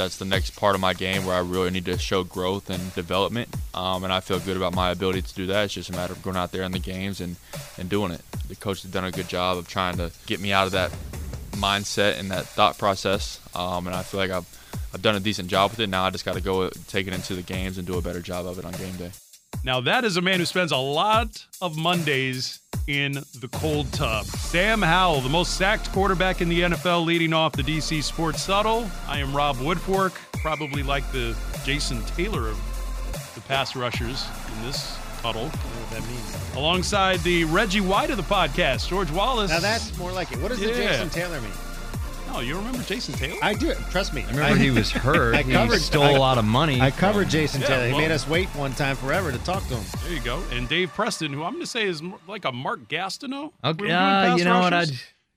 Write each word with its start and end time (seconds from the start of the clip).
that's 0.00 0.16
the 0.16 0.24
next 0.24 0.56
part 0.56 0.74
of 0.74 0.80
my 0.80 0.94
game 0.94 1.26
where 1.26 1.36
I 1.36 1.40
really 1.40 1.68
need 1.68 1.84
to 1.84 1.98
show 1.98 2.24
growth 2.24 2.70
and 2.70 2.94
development. 2.94 3.54
Um, 3.74 4.02
and 4.02 4.10
I 4.10 4.20
feel 4.20 4.40
good 4.40 4.56
about 4.56 4.74
my 4.74 4.90
ability 4.90 5.20
to 5.20 5.34
do 5.34 5.46
that. 5.48 5.64
It's 5.64 5.74
just 5.74 5.90
a 5.90 5.92
matter 5.92 6.14
of 6.14 6.22
going 6.22 6.36
out 6.36 6.52
there 6.52 6.62
in 6.62 6.72
the 6.72 6.78
games 6.78 7.20
and, 7.20 7.36
and 7.76 7.90
doing 7.90 8.12
it. 8.12 8.22
The 8.48 8.56
coach 8.56 8.80
has 8.80 8.90
done 8.90 9.04
a 9.04 9.10
good 9.10 9.28
job 9.28 9.58
of 9.58 9.68
trying 9.68 9.98
to 9.98 10.10
get 10.24 10.40
me 10.40 10.54
out 10.54 10.64
of 10.64 10.72
that 10.72 10.90
mindset 11.52 12.18
and 12.18 12.30
that 12.30 12.46
thought 12.46 12.78
process. 12.78 13.40
Um, 13.54 13.86
and 13.86 13.94
I 13.94 14.02
feel 14.02 14.20
like 14.20 14.30
I've, 14.30 14.48
I've 14.94 15.02
done 15.02 15.16
a 15.16 15.20
decent 15.20 15.48
job 15.48 15.72
with 15.72 15.80
it. 15.80 15.90
Now 15.90 16.04
I 16.04 16.10
just 16.10 16.24
got 16.24 16.34
to 16.34 16.40
go 16.40 16.70
take 16.88 17.06
it 17.06 17.12
into 17.12 17.34
the 17.34 17.42
games 17.42 17.76
and 17.76 17.86
do 17.86 17.98
a 17.98 18.02
better 18.02 18.22
job 18.22 18.46
of 18.46 18.58
it 18.58 18.64
on 18.64 18.72
game 18.72 18.96
day. 18.96 19.10
Now, 19.62 19.80
that 19.82 20.04
is 20.04 20.16
a 20.16 20.22
man 20.22 20.38
who 20.38 20.46
spends 20.46 20.72
a 20.72 20.76
lot 20.76 21.44
of 21.60 21.76
Mondays 21.76 22.60
in 22.86 23.12
the 23.12 23.48
cold 23.52 23.92
tub. 23.92 24.24
Sam 24.24 24.80
Howell, 24.80 25.20
the 25.20 25.28
most 25.28 25.58
sacked 25.58 25.92
quarterback 25.92 26.40
in 26.40 26.48
the 26.48 26.60
NFL, 26.62 27.04
leading 27.04 27.34
off 27.34 27.52
the 27.52 27.62
DC 27.62 28.02
Sports 28.02 28.46
Huddle. 28.46 28.90
I 29.06 29.18
am 29.18 29.36
Rob 29.36 29.56
Woodfork, 29.56 30.12
probably 30.40 30.82
like 30.82 31.10
the 31.12 31.36
Jason 31.64 32.02
Taylor 32.06 32.48
of 32.48 33.32
the 33.34 33.42
pass 33.42 33.76
rushers 33.76 34.26
in 34.56 34.66
this 34.66 34.96
huddle. 35.20 35.48
What 35.48 35.90
that 35.90 36.08
means? 36.08 36.56
Alongside 36.56 37.20
the 37.20 37.44
Reggie 37.44 37.82
White 37.82 38.08
of 38.08 38.16
the 38.16 38.22
podcast, 38.22 38.88
George 38.88 39.10
Wallace. 39.10 39.50
Now 39.50 39.60
that's 39.60 39.96
more 39.98 40.10
like 40.10 40.32
it. 40.32 40.38
What 40.40 40.48
does 40.48 40.60
the 40.60 40.68
Jason 40.68 41.10
Taylor 41.10 41.40
mean? 41.40 41.52
Oh, 42.32 42.40
you 42.40 42.56
remember 42.56 42.82
Jason 42.84 43.14
Taylor? 43.14 43.36
I 43.42 43.54
do. 43.54 43.74
Trust 43.90 44.14
me. 44.14 44.22
I 44.22 44.30
remember 44.30 44.56
he 44.56 44.70
was 44.70 44.90
hurt. 44.92 45.34
I 45.34 45.42
he 45.42 45.52
covered- 45.52 45.80
stole 45.80 46.02
I- 46.04 46.12
a 46.12 46.18
lot 46.18 46.38
of 46.38 46.44
money. 46.44 46.80
I 46.80 46.90
covered 46.90 47.28
Jason 47.28 47.60
Yeah, 47.60 47.66
Taylor. 47.68 47.88
He 47.88 47.98
made 47.98 48.10
us 48.10 48.26
wait 48.28 48.48
one 48.50 48.72
time 48.72 48.96
forever 48.96 49.32
to 49.32 49.38
talk 49.38 49.66
to 49.68 49.76
him. 49.76 49.84
there 50.04 50.12
you 50.14 50.20
go. 50.22 50.42
And 50.52 50.68
Dave 50.68 50.90
Preston, 50.94 51.32
who 51.32 51.42
I'm 51.42 51.52
going 51.52 51.62
to 51.64 51.66
say 51.66 51.84
is 51.86 52.02
like 52.28 52.44
a 52.44 52.52
Mark 52.52 52.88
Gastineau. 52.88 53.52
We 53.62 53.68
Okay, 53.70 53.78
doing 53.78 53.90
uh, 53.92 54.36
you 54.38 54.44
know 54.44 54.60
what? 54.60 54.72
I'd, 54.72 54.90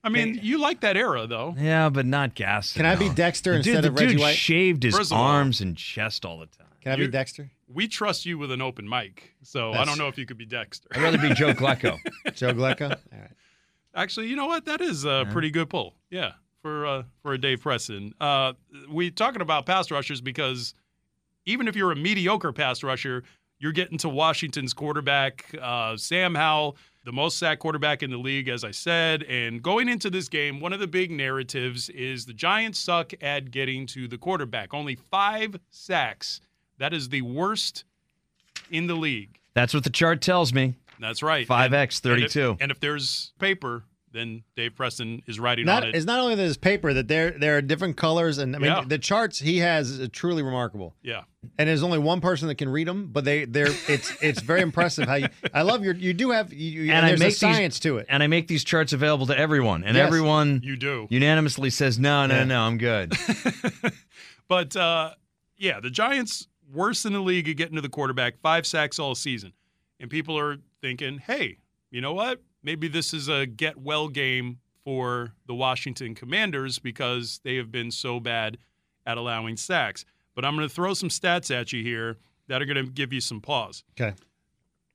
I 0.03 0.09
mean, 0.09 0.39
you 0.43 0.59
like 0.59 0.81
that 0.81 0.95
era, 0.95 1.25
though. 1.27 1.55
yeah, 1.57 1.89
but 1.89 2.05
not 2.05 2.35
gas. 2.35 2.73
Can 2.73 2.85
I 2.85 2.95
be 2.95 3.09
Dexter 3.09 3.51
the 3.53 3.57
instead 3.57 3.75
dude, 3.81 3.85
of 3.85 3.95
the 3.95 4.01
Reggie 4.01 4.13
dude 4.13 4.21
White? 4.21 4.35
shaved 4.35 4.83
his 4.83 4.95
First 4.97 5.11
arms 5.13 5.61
and 5.61 5.75
chest 5.75 6.25
all 6.25 6.39
the 6.39 6.45
time. 6.47 6.67
Can 6.81 6.91
I 6.91 6.95
be 6.95 7.01
You're- 7.03 7.11
Dexter? 7.11 7.49
We 7.67 7.87
trust 7.87 8.25
you 8.27 8.37
with 8.37 8.51
an 8.51 8.61
open 8.61 8.87
mic, 8.87 9.33
so 9.41 9.71
I 9.73 9.83
don't 9.83 9.97
know 9.97 10.07
if 10.09 10.17
you 10.17 10.27
could 10.27 10.37
be 10.37 10.45
Dexter. 10.45 10.89
I'd 10.93 11.01
rather 11.01 11.17
be 11.17 11.33
Joe 11.33 11.53
Klecko. 11.53 11.97
Joe 12.35 12.53
Klecko? 12.53 12.91
All 12.91 13.19
right. 13.19 13.31
Actually, 13.95 14.27
you 14.27 14.35
know 14.35 14.45
what? 14.45 14.65
That 14.65 14.79
is 14.81 15.05
a 15.05 15.25
pretty 15.31 15.49
good 15.49 15.69
pull. 15.69 15.95
Yeah, 16.11 16.33
for 16.63 16.87
uh, 16.87 17.03
for 17.21 17.33
a 17.33 17.37
Dave 17.37 17.61
Preston. 17.61 18.13
Uh, 18.19 18.53
we 18.89 19.11
talking 19.11 19.41
about 19.43 19.67
pass 19.67 19.91
rushers 19.91 20.21
because 20.21 20.73
even 21.45 21.67
if 21.67 21.75
you're 21.75 21.91
a 21.91 21.95
mediocre 21.95 22.51
pass 22.51 22.81
rusher, 22.81 23.23
you're 23.59 23.73
getting 23.73 23.97
to 23.99 24.09
Washington's 24.09 24.73
quarterback, 24.73 25.53
uh, 25.61 25.95
Sam 25.97 26.33
Howell, 26.33 26.77
the 27.05 27.11
most 27.11 27.37
sacked 27.37 27.59
quarterback 27.61 28.01
in 28.01 28.09
the 28.09 28.17
league, 28.17 28.47
as 28.47 28.63
I 28.63 28.71
said. 28.71 29.23
And 29.23 29.61
going 29.61 29.89
into 29.89 30.09
this 30.09 30.27
game, 30.29 30.59
one 30.61 30.73
of 30.73 30.79
the 30.79 30.87
big 30.87 31.11
narratives 31.11 31.89
is 31.89 32.25
the 32.25 32.33
Giants 32.33 32.79
suck 32.79 33.11
at 33.21 33.51
getting 33.51 33.85
to 33.87 34.07
the 34.07 34.17
quarterback. 34.17 34.73
Only 34.73 34.95
five 34.95 35.59
sacks. 35.69 36.39
That 36.79 36.93
is 36.93 37.09
the 37.09 37.21
worst 37.21 37.83
in 38.71 38.87
the 38.87 38.95
league. 38.95 39.37
That's 39.53 39.73
what 39.73 39.83
the 39.83 39.89
chart 39.89 40.21
tells 40.21 40.53
me. 40.53 40.75
That's 40.99 41.21
right. 41.21 41.45
5X, 41.45 41.65
And- 42.05 42.13
and 42.13 42.23
if- 42.23 42.31
32. 42.33 42.57
And 42.61 42.71
if, 42.71 42.79
there's 42.79 43.33
paper, 43.37 43.83
then 44.13 44.43
Dave 44.55 44.75
Preston 44.75 45.21
is 45.27 45.39
writing 45.39 45.67
on 45.67 45.83
it. 45.83 45.95
it's 45.95 46.05
not 46.05 46.19
only 46.19 46.35
this 46.35 46.55
paper 46.55 46.93
that 46.93 47.07
there 47.07 47.31
there 47.31 47.57
are 47.57 47.61
different 47.61 47.97
colors 47.97 48.37
and 48.37 48.55
I 48.55 48.59
mean 48.59 48.71
Yeah. 48.71 48.83
the 48.87 48.97
charts 48.99 49.39
he 49.39 49.57
has 49.59 49.89
is 49.89 50.07
truly 50.09 50.43
remarkable. 50.43 50.95
yeah. 51.01 51.23
And 51.57 51.67
there's 51.67 51.83
only 51.83 51.97
one 51.99 52.21
person 52.21 52.47
that 52.47 52.55
can 52.55 52.69
read 52.69 52.87
them, 52.87 53.07
but 53.11 53.25
they 53.25 53.43
they're 53.45 53.67
it's 53.89 54.15
it's 54.21 54.39
very 54.41 54.61
impressive 54.61 55.07
how 55.09 55.15
you 55.15 55.27
I 55.53 55.63
love 55.63 55.83
your 55.83 55.93
you 55.95 56.13
do 56.13 56.31
have 56.31 56.53
you, 56.53 56.83
you- 56.83 56.91
And 56.93 57.05
I 57.05 57.09
there's 57.09 57.19
make 57.19 57.27
a 57.27 57.29
these- 57.31 57.39
science 57.39 57.79
to 57.81 57.97
it. 57.97 58.05
And 58.07 58.23
I 58.23 58.27
make 58.27 58.47
these 58.47 58.63
charts 58.63 58.93
available 58.93 59.25
to 59.27 59.37
everyone, 59.37 59.83
and 59.83 59.97
Yes. 59.97 60.07
everyone 60.07 60.61
You 60.63 60.77
do. 60.77 61.07
unanimously 61.09 61.69
says, 61.71 61.99
"No, 61.99 62.25
no, 62.27 62.35
Yeah. 62.35 62.43
no, 62.45 62.61
I'm 62.61 62.77
good." 62.77 63.13
But 64.47 64.75
uh, 64.75 65.11
yeah, 65.57 65.79
the 65.79 65.89
Giants 65.89 66.47
worst 66.71 67.05
in 67.05 67.13
the 67.13 67.19
league 67.21 67.47
at 67.49 67.55
getting 67.55 67.75
to 67.75 67.81
the 67.81 67.89
quarterback, 67.89 68.39
five 68.41 68.65
sacks 68.67 68.99
all 68.99 69.15
season. 69.15 69.53
And 69.99 70.09
people 70.09 70.37
are 70.37 70.57
thinking, 70.81 71.19
hey, 71.19 71.57
you 71.91 72.01
know 72.01 72.13
what? 72.13 72.41
Maybe 72.63 72.87
this 72.87 73.13
is 73.13 73.27
a 73.27 73.45
get 73.45 73.77
well 73.77 74.07
game 74.07 74.59
for 74.83 75.33
the 75.47 75.53
Washington 75.53 76.15
Commanders 76.15 76.79
because 76.79 77.39
they 77.43 77.55
have 77.55 77.71
been 77.71 77.91
so 77.91 78.19
bad 78.19 78.57
at 79.05 79.17
allowing 79.17 79.57
sacks. 79.57 80.05
But 80.35 80.45
I'm 80.45 80.55
going 80.55 80.67
to 80.67 80.73
throw 80.73 80.93
some 80.93 81.09
stats 81.09 81.53
at 81.53 81.71
you 81.73 81.83
here 81.83 82.17
that 82.47 82.61
are 82.61 82.65
going 82.65 82.83
to 82.85 82.91
give 82.91 83.13
you 83.13 83.21
some 83.21 83.39
pause. 83.41 83.83
Okay. 83.99 84.15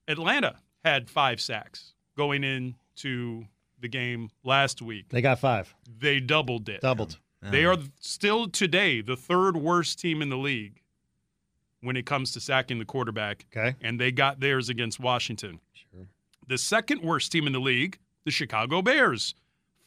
Atlanta 0.06 0.56
had 0.84 1.08
five 1.08 1.40
sacks 1.40 1.94
going 2.16 2.42
into 2.44 3.44
the 3.80 3.88
game 3.88 4.30
last 4.44 4.82
week. 4.82 5.06
They 5.10 5.20
got 5.22 5.38
five. 5.38 5.74
They 6.00 6.20
doubled 6.20 6.68
it. 6.68 6.80
Doubled. 6.80 7.18
They 7.40 7.64
are 7.64 7.76
still 8.00 8.48
today 8.48 9.00
the 9.00 9.16
third 9.16 9.56
worst 9.56 10.00
team 10.00 10.22
in 10.22 10.28
the 10.28 10.36
league 10.36 10.80
when 11.82 11.96
it 11.96 12.04
comes 12.04 12.32
to 12.32 12.40
sacking 12.40 12.80
the 12.80 12.84
quarterback, 12.84 13.46
Okay. 13.56 13.76
and 13.80 14.00
they 14.00 14.10
got 14.10 14.40
theirs 14.40 14.68
against 14.68 14.98
Washington. 14.98 15.60
Sure. 15.72 16.08
The 16.48 16.58
second 16.58 17.02
worst 17.02 17.30
team 17.30 17.46
in 17.46 17.52
the 17.52 17.60
league, 17.60 17.98
the 18.24 18.30
Chicago 18.30 18.82
Bears. 18.82 19.34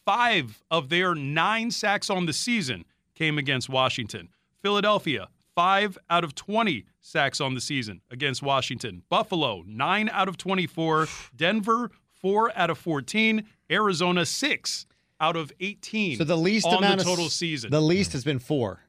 Five 0.06 0.64
of 0.72 0.90
their 0.90 1.14
nine 1.16 1.72
sacks 1.72 2.10
on 2.10 2.26
the 2.26 2.34
season 2.34 2.86
came 3.16 3.38
against 3.38 3.70
Washington. 3.70 4.30
Philadelphia, 4.62 5.28
five 5.56 5.98
out 6.10 6.24
of 6.24 6.34
20 6.36 6.86
sacks 7.02 7.40
on 7.42 7.54
the 7.56 7.62
season 7.62 8.02
against 8.10 8.42
Washington. 8.42 9.04
Buffalo, 9.10 9.64
nine 9.68 10.10
out 10.10 10.28
of 10.28 10.38
24. 10.38 11.08
Denver, 11.36 11.92
four 12.14 12.52
out 12.58 12.70
of 12.70 12.78
14. 12.78 13.44
Arizona, 13.72 14.26
six 14.26 14.86
out 15.20 15.36
of 15.36 15.52
18 15.60 16.18
So 16.18 16.24
the 16.24 16.36
least 16.38 16.66
on 16.66 16.78
amount 16.80 16.98
the 16.98 17.02
of 17.04 17.08
total 17.10 17.26
s- 17.26 17.34
season. 17.34 17.70
The 17.72 17.82
least 17.82 18.14
has 18.14 18.24
been 18.24 18.40
four. 18.40 18.82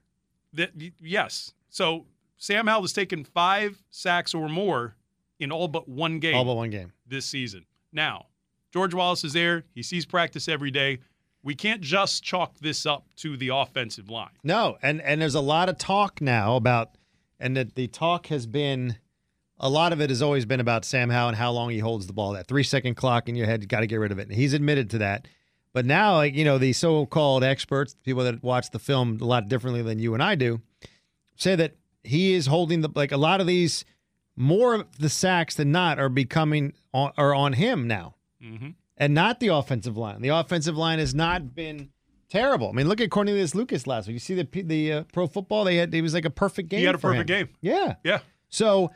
Y- 0.57 0.93
yes. 1.03 1.53
So 1.69 2.07
Sam 2.39 2.67
Howell 2.67 2.83
has 2.83 2.93
taken 2.93 3.25
five 3.25 3.83
sacks 3.91 4.35
or 4.35 4.49
more 4.49 4.97
in 5.43 5.51
all 5.53 5.69
but 5.69 5.89
one 5.89 6.19
game 6.21 6.35
All 6.37 6.45
but 6.45 6.55
one 6.55 6.71
game. 6.71 6.93
this 7.07 7.27
season. 7.27 7.67
Now, 7.93 8.27
George 8.73 8.95
Wallace 8.95 9.25
is 9.25 9.33
there. 9.33 9.65
He 9.75 9.83
sees 9.83 10.07
practice 10.07 10.49
every 10.49 10.71
day. 10.71 10.99
We 11.43 11.55
can't 11.55 11.81
just 11.81 12.23
chalk 12.23 12.57
this 12.61 12.87
up 12.87 13.07
to 13.17 13.37
the 13.37 13.49
offensive 13.49 14.09
line. 14.09 14.31
No, 14.45 14.79
and 14.83 15.01
and 15.03 15.21
there's 15.21 15.35
a 15.35 15.41
lot 15.41 15.69
of 15.69 15.77
talk 15.77 16.21
now 16.21 16.55
about, 16.57 16.91
and 17.41 17.57
that 17.57 17.75
the 17.75 17.89
talk 17.89 18.29
has 18.29 18.47
been, 18.47 18.97
a 19.59 19.69
lot 19.69 19.93
of 19.93 20.01
it 20.01 20.09
has 20.11 20.23
always 20.23 20.45
been 20.47 20.61
about 20.61 20.85
Sam 20.85 21.11
Howell 21.11 21.29
and 21.31 21.37
how 21.37 21.51
long 21.51 21.71
he 21.71 21.81
holds 21.81 22.07
the 22.07 22.13
ball. 22.13 22.33
That 22.33 22.47
three 22.47 22.63
second 22.63 22.95
clock 22.95 23.29
in 23.29 23.35
your 23.35 23.47
head, 23.47 23.61
you 23.61 23.67
got 23.67 23.81
to 23.81 23.89
get 23.89 23.97
rid 23.97 24.13
of 24.13 24.21
it. 24.21 24.29
And 24.29 24.37
he's 24.37 24.53
admitted 24.55 24.89
to 24.91 24.99
that. 24.99 25.27
But 25.73 25.85
now, 25.85 26.15
like 26.15 26.35
you 26.35 26.45
know, 26.45 26.59
the 26.59 26.73
so-called 26.73 27.43
experts, 27.43 27.97
people 28.05 28.23
that 28.25 28.41
watch 28.43 28.71
the 28.71 28.79
film 28.79 29.19
a 29.21 29.25
lot 29.25 29.49
differently 29.49 29.83
than 29.83 29.99
you 29.99 30.15
and 30.15 30.23
I 30.23 30.37
do, 30.37 30.61
say 31.35 31.57
that 31.57 31.75
he 32.05 32.35
is 32.35 32.47
holding 32.47 32.83
the 32.83 32.91
like 32.95 33.11
a 33.11 33.17
lot 33.17 33.41
of 33.41 33.47
these 33.49 33.85
more 34.43 34.75
of 34.75 34.99
the 34.99 35.09
sacks 35.09 35.55
than 35.55 35.71
not 35.73 35.99
are 35.99 36.09
becoming 36.09 36.73
on, 36.93 37.13
are 37.17 37.35
on 37.35 37.53
him 37.55 37.87
now 37.87 38.15
Mm-hmm. 38.43 38.71
and 38.97 39.15
not 39.15 39.39
the 39.39 39.49
offensive 39.49 39.97
line. 39.97 40.21
The 40.21 40.31
offensive 40.31 40.77
line 40.77 40.99
has 40.99 41.15
not 41.15 41.55
been 41.55 41.91
terrible. 42.29 42.69
I 42.69 42.73
mean, 42.73 42.89
look 42.89 43.01
at 43.01 43.09
Cornelius 43.11 43.55
Lucas 43.55 43.87
last 43.87 44.09
week. 44.09 44.15
You 44.15 44.19
see 44.19 44.35
the 44.35 44.63
the 44.63 44.93
uh, 44.93 45.03
pro 45.13 45.29
football 45.29 45.63
they 45.65 45.77
had. 45.77 45.95
It 45.95 46.03
was 46.03 46.13
like 46.13 46.25
a 46.25 46.31
perfect 46.31 46.69
game. 46.69 46.81
He 46.81 46.87
had 46.87 46.97
a 46.97 46.99
perfect 46.99 47.31
him. 47.31 47.47
game. 47.47 47.55
Yeah. 47.61 47.95
Yeah. 48.03 48.19
So 48.49 48.91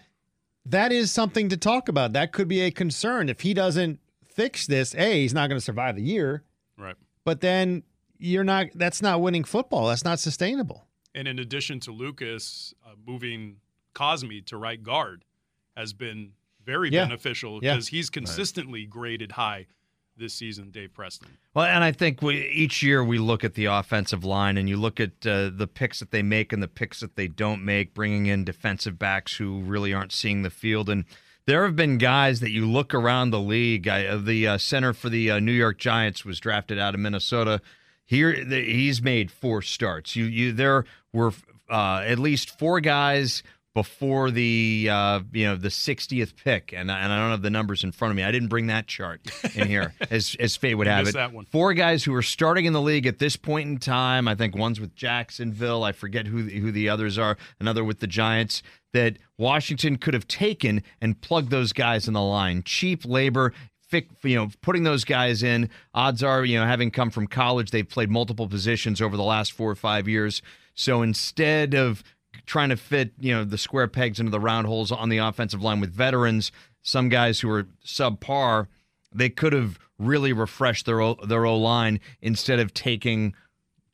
that 0.64 0.90
is 0.90 1.12
something 1.12 1.48
to 1.50 1.56
talk 1.56 1.88
about. 1.88 2.12
That 2.14 2.32
could 2.32 2.48
be 2.48 2.60
a 2.62 2.72
concern 2.72 3.28
if 3.28 3.40
he 3.42 3.54
doesn't 3.54 4.00
fix 4.28 4.66
this. 4.66 4.96
A, 4.96 5.22
he's 5.22 5.32
not 5.32 5.48
going 5.48 5.58
to 5.60 5.64
survive 5.64 5.94
the 5.94 6.02
year. 6.02 6.42
Right. 6.76 6.96
But 7.24 7.40
then 7.40 7.84
you're 8.18 8.42
not. 8.42 8.66
That's 8.74 9.00
not 9.00 9.20
winning 9.20 9.44
football. 9.44 9.86
That's 9.86 10.04
not 10.04 10.18
sustainable. 10.18 10.86
And 11.14 11.28
in 11.28 11.38
addition 11.38 11.78
to 11.80 11.92
Lucas, 11.92 12.74
uh, 12.84 12.90
moving 13.06 13.58
Cosmi 13.94 14.44
to 14.46 14.56
right 14.56 14.82
guard 14.82 15.24
has 15.76 15.92
been 15.92 16.32
very 16.64 16.90
Yeah. 16.90 17.04
beneficial 17.04 17.60
Yeah. 17.62 17.74
because 17.74 17.88
he's 17.88 18.10
consistently 18.10 18.84
graded 18.86 19.32
high 19.32 19.66
this 20.16 20.32
season, 20.34 20.70
Dave 20.70 20.94
Preston. 20.94 21.28
Well, 21.54 21.66
and 21.66 21.84
I 21.84 21.92
think 21.92 22.22
we, 22.22 22.48
each 22.48 22.82
year 22.82 23.04
we 23.04 23.18
look 23.18 23.44
at 23.44 23.54
the 23.54 23.66
offensive 23.66 24.24
line 24.24 24.56
and 24.56 24.66
you 24.68 24.78
look 24.78 24.98
at 24.98 25.26
uh, 25.26 25.50
the 25.50 25.66
picks 25.66 26.00
that 26.00 26.10
they 26.10 26.22
make 26.22 26.52
and 26.54 26.62
the 26.62 26.68
picks 26.68 27.00
that 27.00 27.16
they 27.16 27.28
don't 27.28 27.62
make, 27.64 27.92
bringing 27.92 28.24
in 28.26 28.42
defensive 28.42 28.98
backs 28.98 29.36
who 29.36 29.60
really 29.60 29.92
aren't 29.92 30.12
seeing 30.12 30.42
the 30.42 30.48
field. 30.50 30.88
And 30.88 31.04
there 31.44 31.64
have 31.64 31.76
been 31.76 31.98
guys 31.98 32.40
that 32.40 32.50
you 32.50 32.66
look 32.66 32.94
around 32.94 33.30
the 33.30 33.38
league. 33.40 33.86
I, 33.86 34.06
uh, 34.06 34.16
the 34.16 34.48
uh, 34.48 34.58
center 34.58 34.94
for 34.94 35.10
the 35.10 35.30
uh, 35.32 35.38
New 35.38 35.52
York 35.52 35.78
Giants 35.78 36.24
was 36.24 36.40
drafted 36.40 36.78
out 36.78 36.94
of 36.94 37.00
Minnesota. 37.00 37.60
Here, 38.06 38.42
the, 38.44 38.64
he's 38.64 39.02
made 39.02 39.30
four 39.30 39.60
starts. 39.60 40.16
You, 40.16 40.24
you, 40.24 40.52
there 40.52 40.86
were 41.12 41.32
uh, 41.68 41.98
at 42.06 42.18
least 42.18 42.58
four 42.58 42.80
guys 42.80 43.42
before 43.76 44.30
the 44.30 44.88
uh, 44.90 45.20
you 45.34 45.44
know 45.44 45.54
the 45.54 45.68
60th 45.68 46.34
pick, 46.34 46.72
and 46.72 46.90
and 46.90 47.12
I 47.12 47.18
don't 47.20 47.30
have 47.30 47.42
the 47.42 47.50
numbers 47.50 47.84
in 47.84 47.92
front 47.92 48.10
of 48.10 48.16
me. 48.16 48.22
I 48.22 48.30
didn't 48.32 48.48
bring 48.48 48.68
that 48.68 48.86
chart 48.86 49.20
in 49.54 49.68
here 49.68 49.92
as 50.10 50.34
as 50.40 50.56
fate 50.56 50.76
would 50.76 50.86
have 50.86 51.06
it. 51.06 51.12
that 51.12 51.34
one. 51.34 51.44
Four 51.44 51.74
guys 51.74 52.02
who 52.02 52.14
are 52.14 52.22
starting 52.22 52.64
in 52.64 52.72
the 52.72 52.80
league 52.80 53.06
at 53.06 53.18
this 53.18 53.36
point 53.36 53.68
in 53.68 53.76
time. 53.76 54.28
I 54.28 54.34
think 54.34 54.56
one's 54.56 54.80
with 54.80 54.96
Jacksonville. 54.96 55.84
I 55.84 55.92
forget 55.92 56.26
who 56.26 56.44
who 56.44 56.72
the 56.72 56.88
others 56.88 57.18
are. 57.18 57.36
Another 57.60 57.84
with 57.84 58.00
the 58.00 58.06
Giants. 58.06 58.62
That 58.94 59.18
Washington 59.36 59.98
could 59.98 60.14
have 60.14 60.26
taken 60.26 60.82
and 61.02 61.20
plugged 61.20 61.50
those 61.50 61.74
guys 61.74 62.08
in 62.08 62.14
the 62.14 62.22
line. 62.22 62.62
Cheap 62.62 63.04
labor 63.04 63.52
you 64.24 64.36
know, 64.36 64.48
putting 64.62 64.84
those 64.84 65.04
guys 65.04 65.42
in. 65.42 65.68
Odds 65.94 66.22
are, 66.22 66.44
you 66.44 66.58
know, 66.58 66.66
having 66.66 66.90
come 66.90 67.10
from 67.10 67.26
college, 67.26 67.70
they've 67.70 67.88
played 67.88 68.10
multiple 68.10 68.48
positions 68.48 69.02
over 69.02 69.16
the 69.16 69.22
last 69.22 69.52
four 69.52 69.70
or 69.70 69.76
five 69.76 70.08
years. 70.08 70.42
So 70.74 71.02
instead 71.02 71.74
of 71.74 72.02
trying 72.44 72.68
to 72.68 72.76
fit, 72.76 73.12
you 73.18 73.32
know, 73.32 73.44
the 73.44 73.58
square 73.58 73.88
pegs 73.88 74.20
into 74.20 74.30
the 74.30 74.40
round 74.40 74.66
holes 74.66 74.92
on 74.92 75.08
the 75.08 75.18
offensive 75.18 75.62
line 75.62 75.80
with 75.80 75.92
veterans, 75.92 76.52
some 76.82 77.08
guys 77.08 77.40
who 77.40 77.50
are 77.50 77.66
subpar, 77.84 78.66
they 79.14 79.28
could 79.28 79.52
have 79.52 79.78
really 79.98 80.32
refreshed 80.32 80.86
their 80.86 81.00
o, 81.00 81.14
their 81.26 81.46
O 81.46 81.56
line 81.56 82.00
instead 82.20 82.60
of 82.60 82.74
taking 82.74 83.34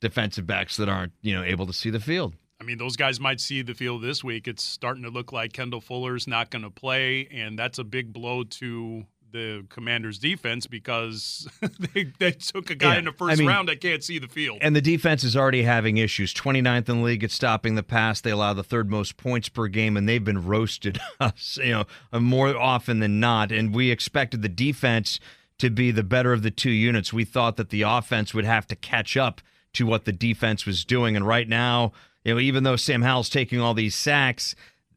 defensive 0.00 0.46
backs 0.46 0.76
that 0.76 0.88
aren't, 0.88 1.12
you 1.22 1.34
know, 1.34 1.44
able 1.44 1.66
to 1.66 1.72
see 1.72 1.90
the 1.90 2.00
field. 2.00 2.34
I 2.60 2.64
mean, 2.64 2.78
those 2.78 2.96
guys 2.96 3.18
might 3.18 3.40
see 3.40 3.62
the 3.62 3.74
field 3.74 4.02
this 4.02 4.22
week. 4.22 4.46
It's 4.46 4.62
starting 4.62 5.02
to 5.02 5.10
look 5.10 5.32
like 5.32 5.52
Kendall 5.52 5.80
Fuller's 5.80 6.28
not 6.28 6.50
going 6.50 6.62
to 6.62 6.70
play, 6.70 7.26
and 7.32 7.58
that's 7.58 7.78
a 7.78 7.84
big 7.84 8.12
blow 8.12 8.44
to 8.44 9.04
the 9.32 9.64
Commanders' 9.68 10.18
defense 10.18 10.66
because 10.66 11.48
they, 11.94 12.12
they 12.18 12.32
took 12.32 12.70
a 12.70 12.74
guy 12.74 12.92
Yeah, 12.94 12.98
in 13.00 13.04
the 13.06 13.12
first 13.12 13.32
I 13.32 13.36
mean- 13.36 13.48
round 13.48 13.68
that 13.68 13.80
can't 13.80 14.04
see 14.04 14.18
the 14.18 14.28
field. 14.28 14.58
And 14.60 14.76
the 14.76 14.80
defense 14.80 15.24
is 15.24 15.36
already 15.36 15.62
having 15.62 15.96
issues. 15.96 16.32
29th 16.34 16.88
in 16.88 16.98
the 16.98 17.02
league 17.04 17.24
at 17.24 17.30
stopping 17.30 17.74
the 17.74 17.82
pass. 17.82 18.20
They 18.20 18.30
allow 18.30 18.52
the 18.52 18.62
third 18.62 18.90
most 18.90 19.16
points 19.16 19.48
per 19.48 19.66
game, 19.68 19.96
and 19.96 20.08
they've 20.08 20.22
been 20.24 20.46
roasted 20.46 21.00
us, 21.20 21.58
you 21.62 21.72
know, 21.72 22.20
more 22.20 22.56
often 22.56 23.00
than 23.00 23.18
not. 23.20 23.50
And 23.50 23.74
we 23.74 23.90
expected 23.90 24.42
the 24.42 24.48
defense 24.48 25.18
to 25.58 25.70
be 25.70 25.90
the 25.90 26.02
better 26.02 26.32
of 26.32 26.42
the 26.42 26.50
two 26.50 26.70
units. 26.70 27.12
We 27.12 27.24
thought 27.24 27.56
that 27.56 27.70
the 27.70 27.82
offense 27.82 28.34
would 28.34 28.44
have 28.44 28.66
to 28.68 28.76
catch 28.76 29.16
up 29.16 29.40
to 29.74 29.86
what 29.86 30.04
the 30.04 30.12
defense 30.12 30.66
was 30.66 30.84
doing. 30.84 31.16
And 31.16 31.26
right 31.26 31.48
now, 31.48 31.92
you 32.24 32.34
know, 32.34 32.40
even 32.40 32.62
though 32.64 32.76
Sam 32.76 33.02
Howell's 33.02 33.28
taking 33.28 33.60
all 33.60 33.72
these 33.74 33.94
sacks, 33.94 34.54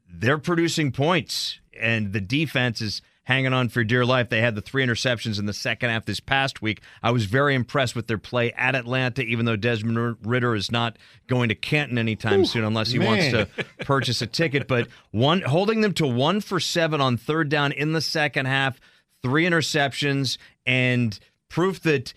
they're 0.07 0.37
producing 0.37 0.91
points, 0.91 1.59
and 1.79 2.13
the 2.13 2.21
defense 2.21 2.81
is 2.81 3.01
hanging 3.25 3.53
on 3.53 3.69
for 3.69 3.83
dear 3.83 4.05
life. 4.05 4.29
They 4.29 4.41
had 4.41 4.55
the 4.55 4.61
three 4.61 4.85
interceptions 4.85 5.37
in 5.37 5.45
the 5.45 5.53
second 5.53 5.89
half 5.89 6.05
this 6.05 6.19
past 6.19 6.61
week. 6.61 6.81
I 7.03 7.11
was 7.11 7.25
very 7.25 7.53
impressed 7.53 7.95
with 7.95 8.07
their 8.07 8.17
play 8.17 8.51
at 8.53 8.75
Atlanta, 8.75 9.21
even 9.21 9.45
though 9.45 9.55
Desmond 9.55 10.17
Ridder 10.23 10.55
is 10.55 10.71
not 10.71 10.97
going 11.27 11.49
to 11.49 11.55
Canton 11.55 11.97
anytime 11.97 12.45
soon 12.45 12.63
unless 12.63 12.91
he 12.91 12.99
wants 12.99 13.29
to 13.29 13.47
purchase 13.79 14.21
a 14.21 14.27
ticket. 14.27 14.67
But 14.67 14.87
one 15.11 15.41
holding 15.41 15.81
them 15.81 15.93
to 15.95 16.07
one 16.07 16.39
for 16.39 16.59
seven 16.59 17.01
on 17.01 17.17
third 17.17 17.49
down 17.49 17.71
in 17.71 17.93
the 17.93 18.01
second 18.01 18.45
half, 18.45 18.79
three 19.21 19.45
interceptions, 19.45 20.37
and 20.65 21.19
proof 21.49 21.81
that 21.81 22.13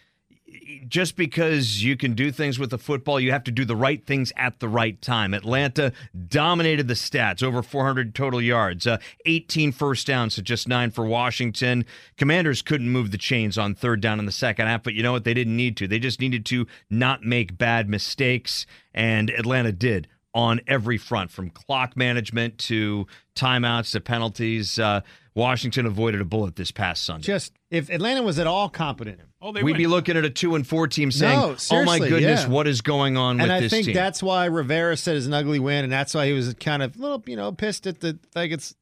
just 0.86 1.16
because 1.16 1.84
you 1.84 1.96
can 1.96 2.14
do 2.14 2.30
things 2.30 2.58
with 2.58 2.70
the 2.70 2.78
football, 2.78 3.20
you 3.20 3.32
have 3.32 3.44
to 3.44 3.50
do 3.50 3.64
the 3.64 3.76
right 3.76 4.04
things 4.04 4.32
at 4.36 4.60
the 4.60 4.68
right 4.68 5.00
time. 5.00 5.34
Atlanta 5.34 5.92
dominated 6.28 6.88
the 6.88 6.94
stats, 6.94 7.42
over 7.42 7.62
400 7.62 8.14
total 8.14 8.40
yards, 8.40 8.86
uh, 8.86 8.98
18 9.26 9.72
first 9.72 10.06
downs 10.06 10.34
to 10.36 10.42
just 10.42 10.68
nine 10.68 10.90
for 10.90 11.04
Washington. 11.04 11.84
Commanders 12.16 12.62
couldn't 12.62 12.90
move 12.90 13.10
the 13.10 13.18
chains 13.18 13.58
on 13.58 13.74
third 13.74 14.00
down 14.00 14.18
in 14.18 14.26
the 14.26 14.32
second 14.32 14.66
half, 14.66 14.82
but 14.82 14.94
you 14.94 15.02
know 15.02 15.12
what? 15.12 15.24
They 15.24 15.34
didn't 15.34 15.56
need 15.56 15.76
to. 15.78 15.88
They 15.88 15.98
just 15.98 16.20
needed 16.20 16.46
to 16.46 16.66
not 16.90 17.22
make 17.22 17.58
bad 17.58 17.88
mistakes, 17.88 18.66
and 18.94 19.30
Atlanta 19.30 19.72
did 19.72 20.08
on 20.34 20.60
every 20.66 20.98
front, 20.98 21.30
from 21.30 21.50
clock 21.50 21.96
management 21.96 22.58
to 22.58 23.06
timeouts 23.34 23.92
to 23.92 24.00
penalties. 24.00 24.78
Uh, 24.78 25.00
Washington 25.34 25.86
avoided 25.86 26.20
a 26.20 26.24
bullet 26.24 26.56
this 26.56 26.70
past 26.70 27.04
Sunday. 27.04 27.24
Just 27.26 27.52
if 27.70 27.90
Atlanta 27.90 28.22
was 28.22 28.38
at 28.40 28.46
all 28.48 28.68
competent, 28.68 29.20
oh, 29.40 29.52
We'd 29.52 29.62
win. 29.62 29.76
be 29.76 29.86
looking 29.86 30.16
at 30.16 30.24
a 30.24 30.30
two 30.30 30.54
and 30.56 30.66
four 30.66 30.88
team 30.88 31.10
saying, 31.12 31.38
No, 31.38 31.56
"Oh 31.70 31.84
my 31.84 31.98
goodness, 32.00 32.42
yeah. 32.42 32.48
what 32.48 32.66
is 32.66 32.80
going 32.80 33.16
on 33.16 33.32
and 33.40 33.42
with 33.42 33.50
I 33.52 33.60
this 33.60 33.70
think 33.70 33.86
team?" 33.86 33.94
that's 33.94 34.20
why 34.22 34.46
Rivera 34.46 34.96
said 34.96 35.16
it's 35.16 35.26
an 35.26 35.34
ugly 35.34 35.60
win, 35.60 35.84
and 35.84 35.92
that's 35.92 36.12
why 36.14 36.26
he 36.26 36.32
was 36.32 36.52
kind 36.54 36.82
of 36.82 36.96
a 36.96 36.98
little, 36.98 37.22
you 37.26 37.36
know, 37.36 37.52
pissed 37.52 37.86
at 37.86 38.00
the 38.00 38.18
like 38.34 38.50
it's. 38.50 38.74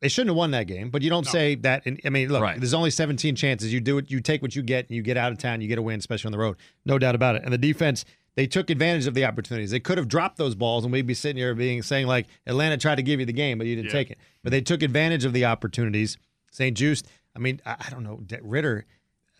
They 0.00 0.08
shouldn't 0.08 0.30
have 0.30 0.36
won 0.36 0.50
that 0.50 0.66
game, 0.66 0.90
but 0.90 1.00
you 1.00 1.08
don't 1.08 1.26
say 1.26 1.54
that. 1.56 1.86
In, 1.86 1.98
I 2.04 2.10
mean, 2.10 2.28
look, 2.28 2.42
Right. 2.42 2.60
there's 2.60 2.74
only 2.74 2.90
17 2.90 3.36
chances. 3.36 3.72
You 3.72 3.80
do 3.80 3.96
it. 3.96 4.10
You 4.10 4.20
take 4.20 4.42
what 4.42 4.54
you 4.54 4.62
get, 4.62 4.86
and 4.86 4.94
you 4.94 5.00
get 5.02 5.16
out 5.16 5.32
of 5.32 5.38
town. 5.38 5.62
You 5.62 5.68
get 5.68 5.78
a 5.78 5.82
win, 5.82 5.98
especially 5.98 6.28
on 6.28 6.32
the 6.32 6.38
road. 6.38 6.56
No 6.84 6.98
doubt 6.98 7.14
about 7.14 7.36
it. 7.36 7.42
And 7.42 7.50
the 7.54 7.58
defense, 7.58 8.04
they 8.36 8.46
took 8.46 8.70
advantage 8.70 9.06
of 9.06 9.14
the 9.14 9.24
opportunities. 9.24 9.70
They 9.70 9.80
could 9.80 9.96
have 9.98 10.08
dropped 10.08 10.36
those 10.38 10.54
balls, 10.54 10.84
and 10.84 10.92
we'd 10.92 11.06
be 11.06 11.14
sitting 11.14 11.36
here 11.36 11.54
being 11.54 11.82
saying 11.82 12.06
like 12.06 12.26
Atlanta 12.46 12.76
tried 12.76 12.96
to 12.96 13.02
give 13.02 13.20
you 13.20 13.26
the 13.26 13.32
game, 13.32 13.58
but 13.58 13.66
you 13.66 13.76
didn't 13.76 13.86
Yeah. 13.88 13.92
take 13.92 14.10
it. 14.10 14.18
But 14.42 14.50
they 14.50 14.60
took 14.60 14.82
advantage 14.82 15.24
of 15.24 15.32
the 15.32 15.44
opportunities. 15.44 16.16
St. 16.50 16.76
Juiced. 16.76 17.06
I 17.36 17.38
mean, 17.38 17.60
I, 17.66 17.76
I 17.86 17.90
don't 17.90 18.02
know. 18.04 18.20
D- 18.24 18.36
Ridder. 18.42 18.86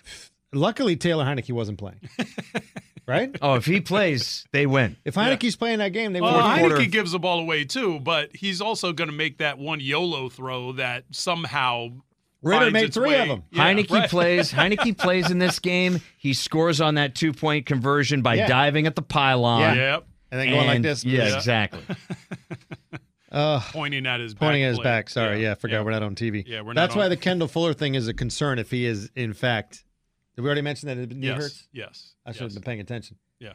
Luckily, 0.52 0.96
Taylor 0.96 1.24
Heinicke 1.24 1.52
wasn't 1.52 1.78
playing. 1.78 2.00
right? 3.06 3.36
oh, 3.42 3.54
if 3.54 3.66
he 3.66 3.80
plays, 3.80 4.46
they 4.52 4.66
win. 4.66 4.96
If 5.04 5.14
Heinicke's 5.16 5.56
playing 5.56 5.78
that 5.80 5.88
game, 5.92 6.12
they 6.12 6.20
Well, 6.20 6.32
win. 6.34 6.42
Fourth 6.42 6.56
Heinicke 6.58 6.68
quarter. 6.76 6.86
gives 6.90 7.12
the 7.12 7.18
ball 7.18 7.40
away 7.40 7.64
too, 7.64 7.98
but 8.00 8.34
he's 8.36 8.60
also 8.60 8.92
going 8.92 9.10
to 9.10 9.16
make 9.16 9.38
that 9.38 9.58
one 9.58 9.80
YOLO 9.80 10.28
throw 10.28 10.72
that 10.72 11.04
somehow 11.10 11.88
Ridder 12.44 12.70
made 12.70 12.92
three 12.94 13.08
way- 13.10 13.20
of 13.22 13.28
them. 13.28 13.42
Yeah, 13.50 13.64
Heinicke 13.72 13.90
right. 13.90 14.08
plays. 14.10 14.52
Heinicke 14.52 14.96
plays 14.96 15.30
in 15.30 15.38
this 15.38 15.58
game. 15.58 16.00
He 16.18 16.34
scores 16.34 16.80
on 16.80 16.94
that 16.96 17.14
two 17.14 17.32
point 17.32 17.66
conversion 17.66 18.22
by 18.22 18.34
Yeah. 18.34 18.46
diving 18.46 18.86
at 18.86 18.94
the 18.96 19.02
pylon. 19.02 19.60
Yeah. 19.60 19.74
Yep, 19.94 20.06
and 20.32 20.40
then 20.40 20.50
going 20.50 20.66
like 20.66 20.82
this. 20.82 21.04
Yeah, 21.04 21.28
Yeah. 21.28 21.36
exactly. 21.36 21.82
Uh, 23.32 23.58
pointing 23.72 24.06
at 24.06 24.20
his 24.20 24.32
back 24.32 24.40
pointing 24.42 24.62
at 24.62 24.68
his 24.68 24.76
plate. 24.76 24.84
back. 24.84 25.10
Sorry, 25.10 25.42
yeah, 25.42 25.50
I 25.52 25.54
forgot 25.56 25.84
we're 25.84 25.90
not 25.90 26.04
on 26.04 26.14
TV. 26.14 26.44
Yeah, 26.46 26.60
we're 26.60 26.72
not 26.72 26.74
That's 26.82 26.94
why 26.94 27.04
on- 27.04 27.10
the 27.10 27.16
Kendall 27.16 27.48
Fuller 27.48 27.74
thing 27.74 27.96
is 27.96 28.06
a 28.06 28.14
concern 28.14 28.60
if 28.60 28.70
he 28.70 28.86
is 28.86 29.10
in 29.16 29.32
fact. 29.32 29.82
Did 30.36 30.42
we 30.42 30.46
already 30.46 30.62
mention 30.62 30.86
that 30.86 30.98
it 30.98 31.10
knee 31.10 31.26
Yes, 31.26 31.36
hurts? 31.42 31.68
yes, 31.72 32.14
I 32.24 32.30
should 32.30 32.42
yes. 32.42 32.54
have 32.54 32.62
been 32.62 32.66
paying 32.70 32.80
attention. 32.80 33.16
Yeah, 33.40 33.54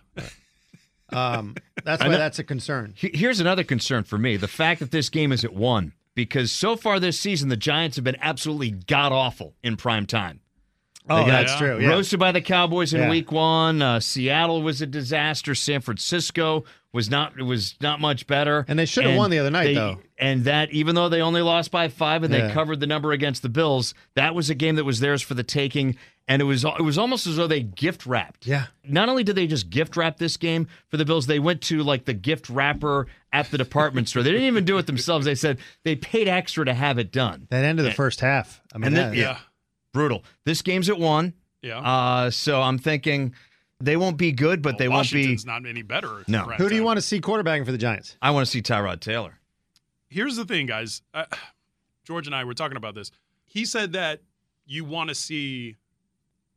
Um, 1.13 1.55
that's 1.85 2.01
why 2.03 2.09
know- 2.09 2.17
that's 2.17 2.39
a 2.39 2.43
concern. 2.43 2.93
Here's 2.97 3.39
another 3.39 3.63
concern 3.63 4.03
for 4.03 4.17
me: 4.17 4.35
the 4.35 4.49
fact 4.49 4.81
that 4.81 4.91
this 4.91 5.07
game 5.07 5.31
is 5.31 5.45
at 5.45 5.53
one. 5.53 5.93
Because 6.19 6.51
so 6.51 6.75
far 6.75 6.99
this 6.99 7.17
season, 7.17 7.47
the 7.47 7.55
Giants 7.55 7.95
have 7.95 8.03
been 8.03 8.17
absolutely 8.19 8.71
god 8.71 9.13
awful 9.13 9.55
in 9.63 9.77
prime 9.77 10.05
time. 10.05 10.41
Oh, 11.09 11.25
that's 11.25 11.55
true. 11.57 11.79
Yeah. 11.79 11.89
Roasted 11.89 12.19
by 12.19 12.31
the 12.31 12.41
Cowboys 12.41 12.93
in 12.93 13.01
Yeah. 13.01 13.09
Week 13.09 13.31
One. 13.31 13.81
Uh, 13.81 13.99
Seattle 13.99 14.61
was 14.61 14.81
a 14.81 14.85
disaster. 14.85 15.55
San 15.55 15.81
Francisco 15.81 16.63
was 16.93 17.09
not 17.09 17.39
was 17.39 17.75
not 17.81 17.99
much 18.01 18.25
better. 18.27 18.65
And 18.67 18.77
they 18.79 18.85
should 18.85 19.05
have 19.05 19.15
won 19.15 19.29
the 19.29 19.39
other 19.39 19.51
night, 19.51 19.65
they- 19.65 19.73
though. 19.75 19.99
And 20.17 20.43
that 20.45 20.71
even 20.71 20.95
though 20.95 21.07
they 21.07 21.21
only 21.21 21.41
lost 21.41 21.71
by 21.71 21.87
five 21.87 22.23
and 22.23 22.33
Yeah. 22.33 22.47
they 22.47 22.53
covered 22.53 22.79
the 22.79 22.87
number 22.87 23.11
against 23.11 23.41
the 23.41 23.49
Bills, 23.49 23.93
that 24.15 24.35
was 24.35 24.49
a 24.49 24.55
game 24.55 24.75
that 24.75 24.83
was 24.85 24.99
theirs 24.99 25.21
for 25.21 25.33
the 25.33 25.43
taking. 25.43 25.95
And 26.27 26.41
it 26.43 26.45
was 26.45 26.63
it 26.63 26.81
was 26.83 26.97
almost 26.97 27.25
as 27.25 27.37
though 27.37 27.47
they 27.47 27.61
gift 27.61 28.05
wrapped. 28.05 28.45
Yeah. 28.45 28.65
Not 28.87 29.09
only 29.09 29.23
did 29.23 29.35
they 29.35 29.47
just 29.47 29.69
gift 29.69 29.97
wrap 29.97 30.17
this 30.17 30.37
game 30.37 30.67
for 30.89 30.97
the 30.97 31.05
Bills, 31.05 31.25
they 31.25 31.39
went 31.39 31.61
to 31.63 31.81
like 31.83 32.05
the 32.05 32.13
gift 32.13 32.49
wrapper 32.49 33.07
at 33.33 33.49
the 33.49 33.57
department 33.57 34.09
store. 34.09 34.21
They 34.21 34.31
didn't 34.31 34.45
even 34.47 34.65
do 34.65 34.77
it 34.77 34.85
themselves. 34.87 35.25
They 35.25 35.35
said 35.35 35.57
they 35.83 35.95
paid 35.95 36.27
extra 36.27 36.65
to 36.65 36.73
have 36.73 36.97
it 36.99 37.11
done. 37.11 37.47
That 37.49 37.63
end 37.65 37.79
of 37.79 37.85
the 37.85 37.91
first 37.93 38.19
half. 38.21 38.61
I 38.73 38.77
mean, 38.77 38.87
And 38.87 38.97
then- 38.97 39.09
that- 39.11 39.17
yeah, 39.17 39.37
Brutal. 39.93 40.23
This 40.45 40.61
game's 40.61 40.89
at 40.89 40.99
one. 40.99 41.33
yeah. 41.61 41.79
Uh, 41.79 42.29
so 42.31 42.61
I'm 42.61 42.77
thinking 42.77 43.33
they 43.79 43.97
won't 43.97 44.17
be 44.17 44.31
good, 44.31 44.61
but 44.61 44.73
Well, 44.73 44.77
they 44.77 44.87
won't 44.87 45.11
be. 45.11 45.17
Washington's 45.19 45.45
not 45.45 45.65
any 45.65 45.81
better. 45.81 46.23
No. 46.27 46.43
who 46.43 46.69
do 46.69 46.75
you 46.75 46.83
want 46.83 46.97
to 46.97 47.01
see 47.01 47.19
quarterbacking 47.21 47.65
for 47.65 47.71
the 47.71 47.77
Giants? 47.77 48.15
I 48.21 48.31
want 48.31 48.45
to 48.45 48.51
see 48.51 48.61
Tyrod 48.61 48.99
Taylor. 48.99 49.39
Here's 50.09 50.35
the 50.35 50.45
thing, 50.45 50.65
guys. 50.65 51.01
Uh, 51.13 51.25
George 52.03 52.27
and 52.27 52.35
I 52.35 52.43
were 52.43 52.53
talking 52.53 52.77
about 52.77 52.95
this. 52.95 53.11
He 53.45 53.65
said 53.65 53.93
that 53.93 54.21
you 54.65 54.83
want 54.85 55.09
to 55.09 55.15
see 55.15 55.77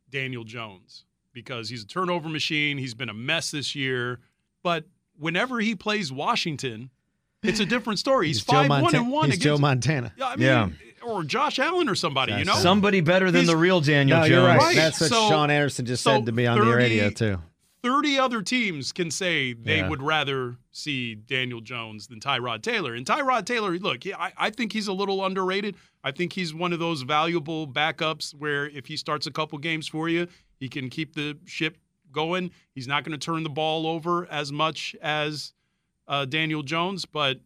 Daniel 0.09 0.43
Jones 0.43 1.05
because 1.33 1.69
he's 1.69 1.83
a 1.83 1.87
turnover 1.87 2.29
machine. 2.29 2.77
He's 2.77 2.93
been 2.93 3.09
a 3.09 3.13
mess 3.13 3.51
this 3.51 3.75
year, 3.75 4.19
but 4.63 4.85
whenever 5.17 5.59
he 5.59 5.75
plays 5.75 6.11
Washington, 6.11 6.89
it's 7.41 7.59
a 7.59 7.65
different 7.65 7.99
story. 7.99 8.27
He's, 8.27 8.43
Joe 8.43 8.53
five 8.67 8.69
one 8.69 8.95
and 8.95 9.11
one 9.11 9.29
He's 9.31 9.39
Joe. 9.39 9.57
Montana. 9.57 10.13
Yeah, 10.17 10.27
I 10.27 10.35
mean, 10.35 10.45
Yeah. 10.45 10.69
Or 11.05 11.23
Josh 11.23 11.59
Allen 11.59 11.87
or 11.89 11.95
somebody. 11.95 12.33
You 12.33 12.45
know, 12.45 12.55
Somebody 12.55 13.01
better 13.01 13.31
than 13.31 13.41
He's- 13.41 13.51
the 13.51 13.57
real 13.57 13.81
Daniel 13.81 14.17
No, 14.19 14.23
Jones. 14.23 14.31
you're 14.31 14.45
right. 14.45 14.57
Right. 14.59 14.75
That's 14.75 14.99
what 15.01 15.09
So- 15.09 15.29
Sean 15.29 15.49
Anderson 15.51 15.85
just 15.85 16.03
so 16.03 16.15
said 16.17 16.25
to 16.25 16.31
me 16.31 16.45
on 16.45 16.57
the 16.59 16.65
30 16.65 16.75
radio 16.77 17.09
too. 17.09 17.39
30 17.83 18.17
other 18.17 18.41
teams 18.41 18.93
can 18.93 19.11
say 19.11 19.51
they 19.51 19.79
Yeah. 19.79 19.89
would 19.89 20.01
rather 20.01 20.55
see 20.71 21.15
Daniel 21.15 21.59
Jones 21.59 22.07
than 22.07 22.21
Tyrod 22.21 22.61
Taylor. 22.61 22.95
And 22.95 23.05
Tyrod 23.05 23.45
Taylor, 23.45 23.77
look, 23.77 24.07
I, 24.07 24.31
I 24.37 24.49
think 24.51 24.71
he's 24.71 24.87
a 24.87 24.93
little 24.93 25.25
underrated. 25.25 25.75
I 26.01 26.11
think 26.11 26.31
he's 26.31 26.53
one 26.53 26.71
of 26.71 26.79
those 26.79 27.01
valuable 27.01 27.67
backups 27.67 28.33
where 28.33 28.69
if 28.69 28.85
he 28.85 28.95
starts 28.95 29.27
a 29.27 29.31
couple 29.31 29.57
games 29.57 29.85
for 29.87 30.07
you, 30.07 30.27
he 30.57 30.69
can 30.69 30.89
keep 30.89 31.13
the 31.15 31.37
ship 31.45 31.77
going. 32.13 32.51
He's 32.73 32.87
not 32.87 33.03
going 33.03 33.19
to 33.19 33.23
turn 33.23 33.43
the 33.43 33.49
ball 33.49 33.85
over 33.85 34.27
as 34.31 34.49
much 34.51 34.95
as 35.01 35.51
uh, 36.07 36.23
Daniel 36.23 36.63
Jones, 36.63 37.03
but 37.05 37.41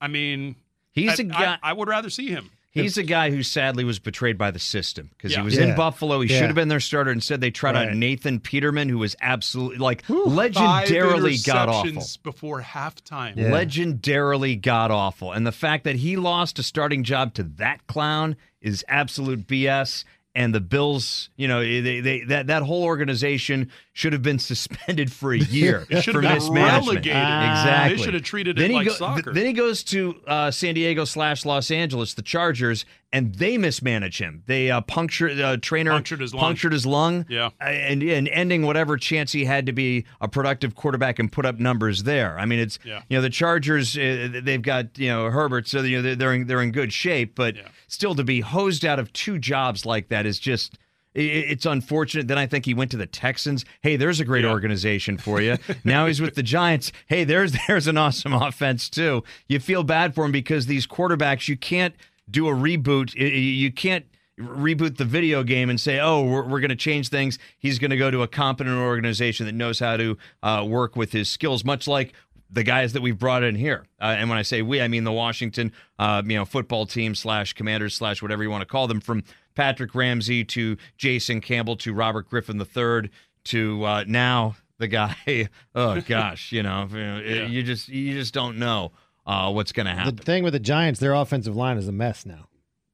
I 0.00 0.08
mean, 0.08 0.56
He's 0.92 1.20
I, 1.20 1.22
a 1.22 1.26
guy. 1.26 1.58
I, 1.62 1.70
I 1.70 1.72
would 1.74 1.88
rather 1.88 2.08
see 2.10 2.28
him. 2.28 2.50
He's 2.70 2.96
a 2.96 3.02
guy 3.02 3.30
who 3.30 3.42
sadly 3.42 3.84
was 3.84 3.98
betrayed 3.98 4.38
by 4.38 4.50
the 4.50 4.58
system 4.58 5.10
because 5.16 5.32
Yeah. 5.32 5.38
he 5.40 5.44
was 5.44 5.56
Yeah. 5.56 5.64
in 5.70 5.76
Buffalo. 5.76 6.20
He 6.20 6.28
Yeah. 6.30 6.38
should 6.38 6.46
have 6.46 6.54
been 6.56 6.68
their 6.68 6.80
starter. 6.80 7.10
Instead, 7.10 7.40
they 7.40 7.50
tried 7.50 7.74
Right. 7.74 7.94
Nathan 7.94 8.40
Peterman, 8.40 8.88
who 8.88 8.98
was 8.98 9.16
absolutely 9.20 9.78
like 9.78 10.04
Five 10.04 10.16
legendarily 10.26 11.44
god 11.46 11.68
awful. 11.68 12.02
before 12.22 12.62
halftime. 12.62 13.36
Legendarily 13.36 14.60
god 14.60 14.90
awful. 14.90 15.32
And 15.32 15.46
the 15.46 15.52
fact 15.52 15.84
that 15.84 15.96
he 15.96 16.16
lost 16.16 16.58
a 16.58 16.62
starting 16.62 17.04
job 17.04 17.34
to 17.34 17.42
that 17.42 17.86
clown 17.86 18.36
is 18.60 18.84
absolute 18.88 19.46
BS. 19.46 20.04
And 20.34 20.54
the 20.54 20.60
Bills, 20.60 21.28
you 21.36 21.48
know, 21.48 21.60
they, 21.60 22.00
they 22.00 22.20
that 22.24 22.46
that 22.46 22.62
whole 22.62 22.84
organization 22.84 23.70
should 23.92 24.12
have 24.12 24.22
been 24.22 24.38
suspended 24.50 25.12
for 25.12 25.32
a 25.32 25.38
year 25.38 25.86
It 25.90 26.02
should 26.02 26.14
for 26.14 26.22
have 26.22 26.30
been 26.30 26.34
mismanagement. 26.38 26.86
relegated. 26.86 27.10
exactly. 27.16 27.96
They 27.96 28.02
should 28.02 28.14
have 28.14 28.22
treated 28.22 28.58
it 28.58 28.62
then 28.62 28.72
like 28.72 28.84
he 28.84 28.88
go- 28.90 28.94
soccer. 28.94 29.22
th- 29.22 29.34
then 29.34 29.46
he 29.46 29.52
goes 29.52 29.82
to 29.84 30.20
uh, 30.26 30.50
San 30.50 30.74
Diego 30.74 31.04
slash 31.04 31.44
Los 31.44 31.70
Angeles, 31.70 32.14
the 32.14 32.22
Chargers, 32.22 32.84
and 33.12 33.34
they 33.34 33.58
mismanage 33.58 34.18
him. 34.18 34.44
They 34.46 34.70
uh, 34.70 34.82
puncture 34.82 35.28
uh, 35.30 35.56
trainer 35.60 35.90
Punctured 35.90 36.20
his 36.20 36.32
lung. 36.32 36.42
punctured 36.44 36.72
his 36.72 36.86
lung, 36.86 37.26
Yeah. 37.28 37.46
uh, 37.60 37.64
and 37.64 38.02
and 38.04 38.28
ending 38.28 38.62
whatever 38.64 38.96
chance 38.96 39.32
he 39.32 39.44
had 39.44 39.66
to 39.66 39.72
be 39.72 40.04
a 40.20 40.28
productive 40.28 40.76
quarterback 40.76 41.18
and 41.18 41.30
put 41.30 41.44
up 41.44 41.58
numbers 41.58 42.04
there. 42.04 42.38
I 42.38 42.44
mean, 42.46 42.60
it's 42.60 42.78
Yeah. 42.84 43.02
you 43.08 43.18
know 43.18 43.22
the 43.22 43.30
Chargers, 43.30 43.98
uh, 43.98 44.40
they've 44.44 44.62
got 44.62 44.96
you 44.96 45.08
know 45.08 45.28
Herbert, 45.28 45.66
so 45.66 45.82
you 45.82 45.96
know 45.96 46.02
they're 46.02 46.14
they're 46.14 46.34
in, 46.34 46.46
they're 46.46 46.62
in 46.62 46.70
good 46.70 46.92
shape, 46.92 47.34
but 47.34 47.56
Yeah. 47.56 47.62
still 47.88 48.14
to 48.14 48.22
be 48.22 48.42
hosed 48.42 48.84
out 48.84 49.00
of 49.00 49.12
two 49.12 49.40
jobs 49.40 49.84
like 49.84 50.08
that 50.10 50.19
is 50.26 50.38
just. 50.38 50.78
It's 51.12 51.66
unfortunate. 51.66 52.28
Then 52.28 52.38
I 52.38 52.46
think 52.46 52.66
he 52.66 52.72
went 52.72 52.92
to 52.92 52.96
the 52.96 53.04
Texans. 53.06 53.64
Hey, 53.82 53.96
there's 53.96 54.20
a 54.20 54.24
great 54.24 54.44
Yeah. 54.44 54.52
organization 54.52 55.18
for 55.18 55.40
you. 55.40 55.56
now 55.84 56.06
he's 56.06 56.20
with 56.20 56.36
the 56.36 56.42
Giants. 56.44 56.92
Hey, 57.08 57.24
there's 57.24 57.52
there's 57.66 57.88
an 57.88 57.96
awesome 57.96 58.32
offense 58.32 58.88
too. 58.88 59.24
You 59.48 59.58
feel 59.58 59.82
bad 59.82 60.14
for 60.14 60.24
him 60.24 60.30
because 60.30 60.66
these 60.66 60.86
quarterbacks, 60.86 61.48
you 61.48 61.56
can't 61.56 61.96
do 62.30 62.46
a 62.46 62.52
reboot. 62.52 63.12
You 63.16 63.72
can't 63.72 64.06
reboot 64.38 64.98
the 64.98 65.04
video 65.04 65.42
game 65.42 65.68
and 65.68 65.80
say, 65.80 65.98
oh, 65.98 66.22
we're, 66.22 66.44
we're 66.44 66.60
going 66.60 66.68
to 66.70 66.76
change 66.76 67.08
things. 67.08 67.40
He's 67.58 67.80
going 67.80 67.90
to 67.90 67.96
go 67.96 68.12
to 68.12 68.22
a 68.22 68.28
competent 68.28 68.78
organization 68.78 69.46
that 69.46 69.52
knows 69.56 69.80
how 69.80 69.96
to 69.96 70.16
uh, 70.44 70.64
work 70.66 70.94
with 70.94 71.10
his 71.10 71.28
skills, 71.28 71.64
much 71.64 71.88
like 71.88 72.12
the 72.52 72.62
guys 72.62 72.92
that 72.94 73.02
we've 73.02 73.18
brought 73.18 73.42
in 73.42 73.54
here. 73.56 73.84
Uh, 74.00 74.14
and 74.16 74.28
when 74.28 74.38
I 74.38 74.42
say 74.42 74.62
we, 74.62 74.80
I 74.80 74.88
mean 74.88 75.04
the 75.04 75.12
Washington, 75.12 75.72
uh, 75.98 76.22
you 76.24 76.36
know, 76.36 76.44
football 76.44 76.86
team 76.86 77.14
slash 77.16 77.52
commanders 77.52 77.94
slash 77.96 78.22
whatever 78.22 78.42
you 78.44 78.50
want 78.50 78.62
to 78.62 78.66
call 78.66 78.86
them, 78.86 79.00
from 79.00 79.24
Patrick 79.60 79.94
Ramsey 79.94 80.42
to 80.46 80.78
Jason 80.96 81.42
Campbell 81.42 81.76
to 81.76 81.92
Robert 81.92 82.30
Griffin 82.30 82.58
III 82.58 83.10
to 83.44 83.84
uh, 83.84 84.04
now 84.06 84.56
the 84.78 84.88
guy. 84.88 85.14
Oh 85.74 86.00
gosh, 86.00 86.50
you 86.50 86.62
know, 86.62 86.88
Yeah. 86.90 87.46
you 87.46 87.62
just 87.62 87.88
you 87.90 88.14
just 88.14 88.32
don't 88.32 88.58
know 88.58 88.92
uh, 89.26 89.52
what's 89.52 89.72
going 89.72 89.84
to 89.86 89.92
happen. 89.92 90.16
The 90.16 90.22
thing 90.22 90.44
with 90.44 90.54
the 90.54 90.58
Giants, 90.60 90.98
their 90.98 91.12
offensive 91.12 91.54
line 91.54 91.76
is 91.76 91.86
a 91.88 91.92
mess 91.92 92.24
now. 92.24 92.48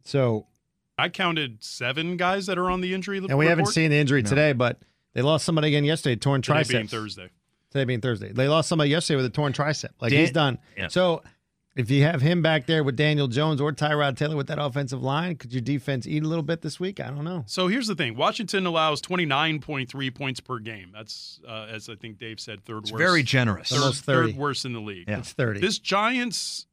So, 0.04 0.46
I 0.98 1.08
counted 1.08 1.62
seven 1.62 2.16
guys 2.16 2.46
that 2.46 2.58
are 2.58 2.68
on 2.70 2.80
the 2.80 2.92
injury 2.94 3.18
and 3.18 3.38
we 3.38 3.46
haven't 3.46 3.66
seen 3.66 3.90
the 3.90 3.96
injury 3.96 4.22
today, 4.24 4.52
but 4.52 4.80
they 5.14 5.22
lost 5.22 5.44
somebody 5.44 5.68
again 5.68 5.84
yesterday, 5.84 6.16
torn 6.16 6.42
Today 6.42 6.54
triceps. 6.54 6.72
being 6.72 6.88
Thursday. 6.88 7.30
Today 7.70 7.84
being 7.84 8.00
Thursday. 8.00 8.32
They 8.32 8.48
lost 8.48 8.68
somebody 8.68 8.90
yesterday 8.90 9.16
with 9.16 9.26
a 9.26 9.30
torn 9.30 9.52
tricep. 9.52 9.90
Like 10.00 10.10
Dan- 10.10 10.20
he's 10.20 10.32
done. 10.32 10.58
Yeah. 10.76 10.88
So 10.88 11.22
if 11.76 11.90
you 11.90 12.02
have 12.04 12.20
him 12.22 12.42
back 12.42 12.66
there 12.66 12.82
with 12.82 12.96
Daniel 12.96 13.28
Jones 13.28 13.60
or 13.60 13.70
Tyrod 13.72 14.16
Taylor 14.16 14.34
with 14.36 14.46
that 14.48 14.58
offensive 14.58 15.02
line, 15.02 15.36
could 15.36 15.52
your 15.52 15.60
defense 15.60 16.06
eat 16.06 16.22
a 16.22 16.26
little 16.26 16.42
bit 16.42 16.62
this 16.62 16.80
week? 16.80 16.98
I 17.00 17.08
don't 17.10 17.24
know. 17.24 17.44
So 17.46 17.68
here's 17.68 17.86
the 17.86 17.94
thing: 17.94 18.16
Washington 18.16 18.66
allows 18.66 19.00
29.3 19.02 20.14
points 20.14 20.40
per 20.40 20.58
game. 20.58 20.90
That's, 20.92 21.40
uh, 21.46 21.66
as 21.70 21.88
I 21.88 21.94
think 21.94 22.18
Dave 22.18 22.40
said, 22.40 22.64
third 22.64 22.84
It's 22.84 22.92
worst. 22.92 22.98
very 23.02 23.22
generous. 23.22 23.68
third, 23.68 23.78
Almost 23.80 24.04
30. 24.04 24.32
third 24.32 24.38
worst 24.40 24.64
in 24.64 24.72
the 24.72 24.80
league. 24.80 25.08
Yeah. 25.08 25.18
It's 25.18 25.32
30. 25.32 25.60
This 25.60 25.78
Giants 25.78 26.66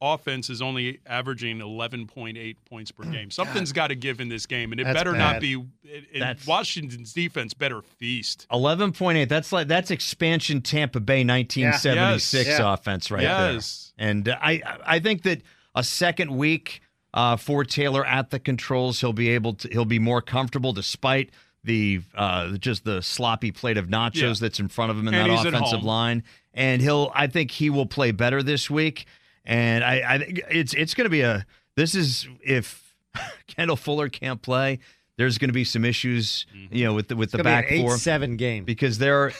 offense 0.00 0.48
is 0.50 0.62
only 0.62 1.00
averaging 1.06 1.58
11.8 1.58 2.56
points 2.68 2.90
per 2.90 3.04
game. 3.04 3.30
Something's 3.32 3.72
got 3.72 3.88
to 3.88 3.94
give 3.94 4.20
in 4.20 4.28
this 4.28 4.46
game, 4.46 4.72
and 4.72 4.80
it 4.80 4.84
That's 4.84 4.98
better 4.98 5.12
bad. 5.12 5.18
not 5.18 5.40
be. 5.40 5.54
It, 5.84 6.04
it- 6.12 6.46
Washington's 6.46 7.12
defense 7.12 7.54
better 7.54 7.82
feast. 7.82 8.46
Eleven 8.52 8.92
point 8.92 9.18
eight. 9.18 9.28
That's 9.28 9.52
like 9.52 9.68
that's 9.68 9.90
expansion 9.90 10.60
Tampa 10.62 11.00
Bay 11.00 11.24
nineteen 11.24 11.72
seventy 11.72 12.18
six 12.18 12.48
Yes. 12.48 12.60
Offense 12.62 13.10
right 13.10 13.22
Yes. 13.22 13.92
there. 13.98 14.08
And 14.08 14.28
I 14.28 14.62
I 14.86 14.98
think 15.00 15.22
that 15.22 15.42
a 15.74 15.82
second 15.84 16.36
week 16.36 16.80
uh, 17.14 17.36
for 17.36 17.64
Taylor 17.64 18.04
at 18.04 18.30
the 18.30 18.38
controls, 18.38 19.00
he'll 19.00 19.12
be 19.12 19.30
able 19.30 19.54
to 19.54 19.68
he'll 19.68 19.84
be 19.84 19.98
more 19.98 20.20
comfortable 20.22 20.72
despite 20.72 21.30
the 21.64 22.00
uh, 22.14 22.56
just 22.58 22.84
the 22.84 23.02
sloppy 23.02 23.50
plate 23.50 23.76
of 23.76 23.86
nachos 23.88 24.14
Yeah. 24.16 24.32
that's 24.40 24.60
in 24.60 24.68
front 24.68 24.90
of 24.90 24.98
him 24.98 25.08
in 25.08 25.14
And 25.14 25.30
that 25.30 25.46
offensive 25.46 25.82
line. 25.82 26.22
And 26.54 26.82
he'll 26.82 27.10
I 27.14 27.26
think 27.26 27.50
he 27.50 27.70
will 27.70 27.86
play 27.86 28.10
better 28.10 28.42
this 28.42 28.68
week. 28.70 29.06
And 29.48 29.82
I, 29.82 30.02
I 30.06 30.18
think 30.18 30.40
it's 30.50 30.74
it's 30.74 30.94
going 30.94 31.06
to 31.06 31.10
be 31.10 31.22
a 31.22 31.44
this 31.74 31.94
is 31.96 32.28
if 32.44 32.94
Kendall 33.48 33.76
Fuller 33.76 34.08
can't 34.08 34.40
play. 34.42 34.78
There's 35.16 35.36
going 35.38 35.48
to 35.48 35.54
be 35.54 35.64
some 35.64 35.84
issues, 35.84 36.46
Mm-hmm. 36.54 36.76
you 36.76 36.84
know, 36.84 36.94
with 36.94 37.08
the 37.08 37.16
with 37.16 37.32
the 37.32 37.38
It's 37.38 37.42
gonna 37.44 37.56
back 37.56 37.68
be 37.70 37.78
an 37.78 37.82
four 37.82 37.94
eight-seven 37.94 38.36
game. 38.36 38.64
because 38.64 38.98
there 38.98 39.24
are 39.24 39.32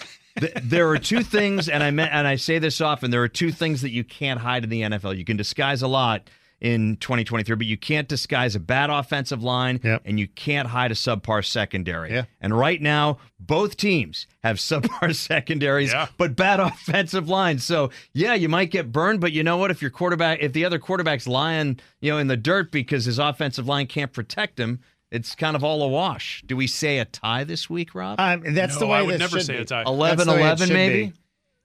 there 0.62 0.88
are 0.88 0.99
two 0.99 1.23
things, 1.23 1.69
and 1.69 1.83
I 1.83 1.91
meant, 1.91 2.12
and 2.12 2.27
I 2.27 2.37
say 2.37 2.59
this 2.59 2.81
often. 2.81 3.11
There 3.11 3.23
are 3.23 3.29
two 3.29 3.53
things 3.53 3.83
that 3.83 3.91
you 3.91 4.03
can't 4.03 4.41
hide 4.41 4.65
in 4.65 4.71
the 4.71 4.83
NFL. 4.83 5.17
You 5.17 5.25
can 5.25 5.37
disguise 5.37 5.83
a 5.83 5.88
lot 5.88 6.31
in 6.61 6.97
2023, 6.97 7.55
but 7.57 7.67
you 7.67 7.77
can't 7.77 8.09
disguise 8.09 8.57
a 8.57 8.61
bad 8.61 8.91
offensive 8.91 9.43
line, 9.45 9.79
Yep. 9.85 10.03
and 10.05 10.19
you 10.19 10.27
can't 10.27 10.67
hide 10.69 10.91
a 10.91 10.95
subpar 10.95 11.45
secondary. 11.45 12.11
Yeah. 12.12 12.25
And 12.41 12.57
right 12.57 12.83
now, 12.83 13.19
both 13.38 13.77
teams 13.77 14.27
have 14.43 14.57
subpar 14.59 15.15
secondaries, 15.15 15.93
Yeah. 15.93 16.09
but 16.19 16.35
bad 16.35 16.59
offensive 16.61 17.29
lines. 17.29 17.62
So 17.65 17.91
yeah, 18.12 18.35
you 18.35 18.49
might 18.49 18.71
get 18.73 18.91
burned, 18.91 19.21
but 19.21 19.31
you 19.33 19.45
know 19.45 19.57
what? 19.57 19.71
If 19.71 19.81
your 19.83 19.93
quarterback, 19.93 20.41
if 20.43 20.53
the 20.53 20.65
other 20.65 20.79
quarterback's 20.81 21.29
lying, 21.29 21.79
you 22.00 22.11
know, 22.12 22.19
in 22.19 22.27
the 22.27 22.37
dirt 22.37 22.73
because 22.73 23.05
his 23.05 23.19
offensive 23.21 23.69
line 23.69 23.87
can't 23.87 24.12
protect 24.12 24.59
him. 24.59 24.81
It's 25.11 25.35
kind 25.35 25.57
of 25.57 25.65
all 25.65 25.83
a 25.83 25.88
wash. 25.88 26.43
Do 26.45 26.55
we 26.55 26.67
say 26.67 26.99
a 26.99 27.07
tie 27.07 27.43
this 27.45 27.71
week, 27.71 27.95
Rob? 27.95 28.21
Um, 28.21 28.43
that's 28.53 28.75
No, 28.75 28.81
the 28.81 28.87
way 28.88 28.99
I 28.99 29.03
would 29.03 29.19
never 29.19 29.41
say 29.41 29.57
be. 29.57 29.62
a 29.62 29.65
tie. 29.65 29.83
11 29.87 30.19
That's 30.19 30.27
the 30.29 30.35
way 30.35 30.41
it 30.41 30.45
11 30.45 30.69
maybe? 30.75 31.07
be. 31.07 31.12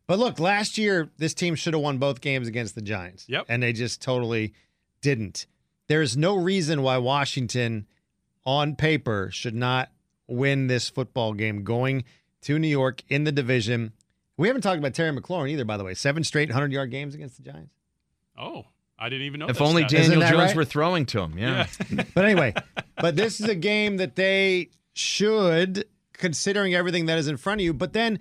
But 0.07 0.19
look, 0.19 0.39
last 0.39 0.77
year 0.77 1.09
this 1.17 1.33
team 1.33 1.55
should 1.55 1.73
have 1.73 1.81
won 1.83 1.97
both 1.97 2.21
games 2.21 2.47
against 2.47 2.75
the 2.75 2.81
Giants. 2.81 3.25
Yep. 3.27 3.47
And 3.50 3.62
they 3.62 3.73
just 3.73 4.01
totally 4.01 4.53
didn't. 5.03 5.45
There's 5.88 6.17
no 6.17 6.36
reason 6.36 6.81
why 6.81 6.98
Washington 6.98 7.86
on 8.45 8.75
paper 8.75 9.29
should 9.31 9.53
not 9.53 9.91
win 10.27 10.65
this 10.65 10.89
football 10.89 11.33
game 11.33 11.63
going 11.63 12.05
to 12.41 12.57
New 12.57 12.67
York 12.67 13.03
in 13.10 13.25
the 13.25 13.31
division. 13.31 13.93
We 14.38 14.48
haven't 14.48 14.63
talked 14.63 14.79
about 14.79 14.95
Terry 14.95 15.15
McLaurin 15.15 15.51
either, 15.51 15.65
by 15.65 15.77
the 15.77 15.83
way. 15.83 15.93
Seven 15.93 16.24
straight 16.24 16.50
100 16.50 16.72
yard 16.72 16.89
games 16.89 17.13
against 17.13 17.38
the 17.38 17.43
Giants. 17.43 17.75
Oh, 18.38 18.65
I 18.98 19.10
didn't 19.10 19.27
even 19.27 19.41
know. 19.41 19.48
If 19.48 19.57
that 19.57 19.63
only 19.63 19.88
stat. 19.88 20.01
Daniel 20.01 20.22
Jones 20.22 20.33
right? 20.33 20.55
were 20.55 20.65
throwing 20.65 21.05
to 21.07 21.22
him. 21.22 21.38
Yeah. 21.38 21.67
Yeah. 21.91 22.03
But 22.15 22.25
anyway, 22.25 22.53
but 22.98 23.15
this 23.15 23.39
is 23.39 23.48
a 23.48 23.55
game 23.55 23.98
that 23.98 24.15
they 24.15 24.69
should, 24.93 25.86
considering 26.13 26.74
everything 26.74 27.05
that 27.07 27.17
is 27.17 27.27
in 27.27 27.38
front 27.38 27.62
of 27.62 27.65
you. 27.65 27.74
But 27.74 27.93
then, 27.93 28.19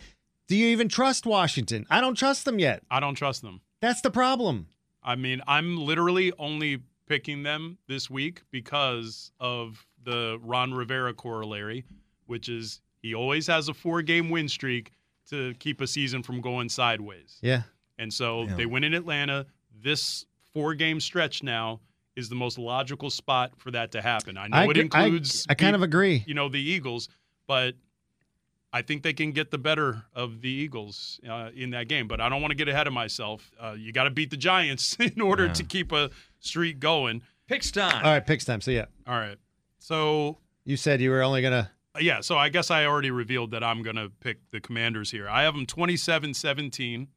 do 0.49 0.57
you 0.57 0.67
even 0.69 0.89
trust 0.89 1.25
Washington? 1.25 1.87
I 1.89 2.01
don't 2.01 2.17
trust 2.17 2.45
them 2.45 2.59
yet. 2.59 2.83
I 2.91 3.01
don't 3.01 3.15
trust 3.15 3.43
them. 3.43 3.61
That's 3.81 4.01
the 4.01 4.11
problem. 4.11 4.67
I 5.03 5.17
mean, 5.17 5.41
I'm 5.47 5.77
literally 5.77 6.33
only 6.39 6.81
picking 7.07 7.43
them 7.43 7.79
this 7.89 8.09
week 8.09 8.43
because 8.51 9.33
of 9.41 9.85
the 10.05 10.39
Ron 10.43 10.73
Rivera 10.75 11.13
corollary, 11.15 11.85
which 12.27 12.49
is 12.49 12.81
he 13.03 13.15
always 13.15 13.47
has 13.49 13.69
a 13.69 13.75
four 13.75 14.03
game 14.03 14.31
win 14.31 14.49
streak 14.49 14.93
to 15.31 15.55
keep 15.59 15.81
a 15.81 15.87
season 15.87 16.23
from 16.23 16.41
going 16.41 16.69
sideways. 16.69 17.39
Yeah. 17.43 17.63
And 17.99 18.13
so 18.13 18.45
Yeah. 18.45 18.55
they 18.55 18.67
win 18.67 18.85
in 18.85 18.95
Atlanta. 18.95 19.47
This 19.83 20.27
four 20.53 20.75
game 20.75 21.01
stretch 21.01 21.43
now 21.43 21.81
is 22.17 22.29
the 22.29 22.35
most 22.35 22.59
logical 22.59 23.11
spot 23.11 23.53
for 23.57 23.71
that 23.71 23.91
to 23.93 24.03
happen. 24.03 24.37
I 24.37 24.47
know 24.49 24.57
I, 24.59 24.65
it 24.65 24.71
agree- 24.71 24.89
I- 24.93 25.05
includes 25.05 25.47
I, 25.49 25.55
kind 25.55 25.73
beat- 25.73 25.77
of 25.77 25.83
agree. 25.83 26.25
you 26.27 26.35
know 26.35 26.49
the 26.49 26.61
Eagles, 26.61 27.09
but 27.47 27.75
I 28.73 28.81
think 28.83 29.03
they 29.03 29.13
can 29.13 29.33
get 29.33 29.51
the 29.51 29.59
better 29.59 30.05
of 30.15 30.41
the 30.41 30.49
Eagles 30.49 31.21
uh, 31.29 31.51
in 31.55 31.71
that 31.71 31.89
game. 31.89 32.09
But 32.09 32.21
I 32.23 32.29
don't 32.31 32.41
want 32.41 32.53
to 32.53 32.57
get 32.57 32.69
ahead 32.69 32.87
of 32.87 32.93
myself. 32.95 33.51
Uh, 33.61 33.73
you 33.79 33.93
got 33.93 34.05
to 34.05 34.11
beat 34.11 34.31
the 34.31 34.37
Giants 34.37 34.97
in 35.01 35.21
order 35.21 35.47
Yeah. 35.47 35.53
to 35.53 35.65
keep 35.65 35.93
a 35.93 36.11
streak 36.41 36.81
going. 36.81 37.23
Picks 37.49 37.71
time. 37.71 38.05
All 38.05 38.11
right, 38.13 38.27
picks 38.27 38.45
time. 38.47 38.61
So 38.63 38.71
yeah, 38.71 38.87
All 39.07 39.15
right. 39.19 39.37
So 39.79 40.39
you 40.65 40.77
said 40.77 41.01
you 41.01 41.11
were 41.11 41.23
only 41.23 41.43
gonna. 41.43 41.71
yeah, 42.01 42.21
so 42.23 42.39
I 42.39 42.49
guess 42.49 42.71
I 42.71 42.87
already 42.87 43.11
revealed 43.11 43.51
that 43.51 43.63
I'm 43.63 43.83
going 43.83 43.97
to 43.97 44.09
pick 44.21 44.39
the 44.53 44.61
Commanders 44.61 45.11
here. 45.11 45.29
I 45.29 45.43
have 45.43 45.53
them 45.55 45.67
27-17. 45.67 47.09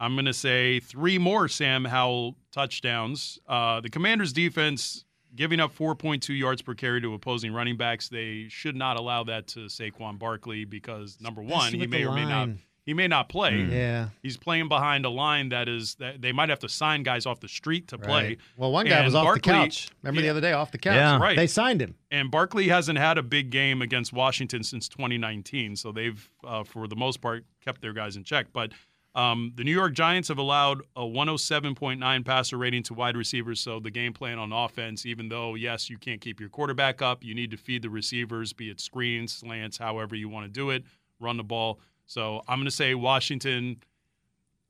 I'm 0.00 0.14
going 0.14 0.24
to 0.24 0.32
say 0.32 0.80
three 0.80 1.18
more 1.18 1.48
Sam 1.48 1.84
Howell 1.84 2.36
touchdowns. 2.52 3.38
Uh, 3.46 3.80
the 3.80 3.90
Commanders 3.90 4.32
defense 4.32 5.03
giving 5.36 5.60
up 5.60 5.74
4.2 5.76 6.38
yards 6.38 6.62
per 6.62 6.74
carry 6.74 7.00
to 7.00 7.14
opposing 7.14 7.52
running 7.52 7.76
backs. 7.76 8.08
They 8.08 8.46
should 8.48 8.76
not 8.76 8.96
allow 8.98 9.24
that 9.24 9.46
to 9.48 9.60
Saquon 9.60 10.18
Barkley 10.18 10.64
because 10.64 11.18
number 11.20 11.42
one, 11.42 11.72
he 11.72 11.86
may 11.86 12.02
the 12.02 12.08
or 12.08 12.14
may 12.14 12.24
not 12.24 12.48
he 12.84 12.92
may 12.92 13.08
not 13.08 13.30
play. 13.30 13.52
Mm. 13.52 13.72
Yeah. 13.72 14.08
He's 14.22 14.36
playing 14.36 14.68
behind 14.68 15.06
a 15.06 15.08
line 15.08 15.48
that 15.48 15.68
is 15.70 15.94
that 15.96 16.20
they 16.20 16.32
might 16.32 16.50
have 16.50 16.58
to 16.60 16.68
sign 16.68 17.02
guys 17.02 17.24
off 17.24 17.40
the 17.40 17.48
street 17.48 17.88
to 17.88 17.98
play. 17.98 18.22
Right. 18.24 18.38
Well, 18.58 18.72
one 18.72 18.86
guy 18.86 18.96
And 18.96 19.06
was 19.06 19.14
off 19.14 19.24
Barkley- 19.24 19.52
the 19.52 19.58
couch. 19.58 19.88
Remember 20.02 20.20
the 20.20 20.28
other 20.28 20.42
day, 20.42 20.52
off 20.52 20.70
the 20.70 20.76
couch. 20.78 20.96
Yeah. 20.96 21.18
Right. 21.18 21.34
They 21.36 21.46
signed 21.46 21.80
him. 21.80 21.94
And 22.10 22.30
Barkley 22.30 22.68
hasn't 22.68 22.98
had 22.98 23.16
a 23.16 23.22
big 23.22 23.48
game 23.50 23.80
against 23.80 24.12
Washington 24.12 24.62
since 24.62 24.86
2019, 24.88 25.76
so 25.76 25.92
they've, 25.92 26.28
uh, 26.46 26.62
for 26.62 26.86
the 26.86 26.96
most 26.96 27.22
part, 27.22 27.46
kept 27.64 27.80
their 27.80 27.94
guys 27.94 28.16
in 28.16 28.24
check. 28.24 28.48
But 28.52 28.72
um, 29.14 29.52
the 29.54 29.62
New 29.64 29.72
York 29.72 29.92
Giants 29.94 30.28
have 30.28 30.38
allowed 30.38 30.82
a 30.96 31.02
107.9 31.02 32.24
passer 32.24 32.56
rating 32.58 32.82
to 32.84 32.94
wide 32.94 33.16
receivers. 33.16 33.60
So 33.60 33.78
the 33.80 33.90
game 33.90 34.12
plan 34.12 34.38
on 34.38 34.52
offense, 34.52 35.06
even 35.06 35.28
though 35.28 35.54
yes, 35.54 35.88
you 35.88 35.98
can't 35.98 36.20
keep 36.20 36.40
your 36.40 36.48
quarterback 36.48 37.00
up, 37.00 37.22
you 37.22 37.34
need 37.34 37.50
to 37.52 37.56
feed 37.56 37.82
the 37.82 37.90
receivers, 37.90 38.52
be 38.52 38.70
it 38.70 38.80
screens, 38.80 39.32
slants, 39.32 39.78
however 39.78 40.16
you 40.16 40.28
want 40.28 40.46
to 40.46 40.50
do 40.50 40.70
it, 40.70 40.84
run 41.20 41.36
the 41.36 41.44
ball. 41.44 41.78
So 42.06 42.42
I'm 42.48 42.58
going 42.58 42.64
to 42.66 42.70
say 42.70 42.94
Washington 42.94 43.82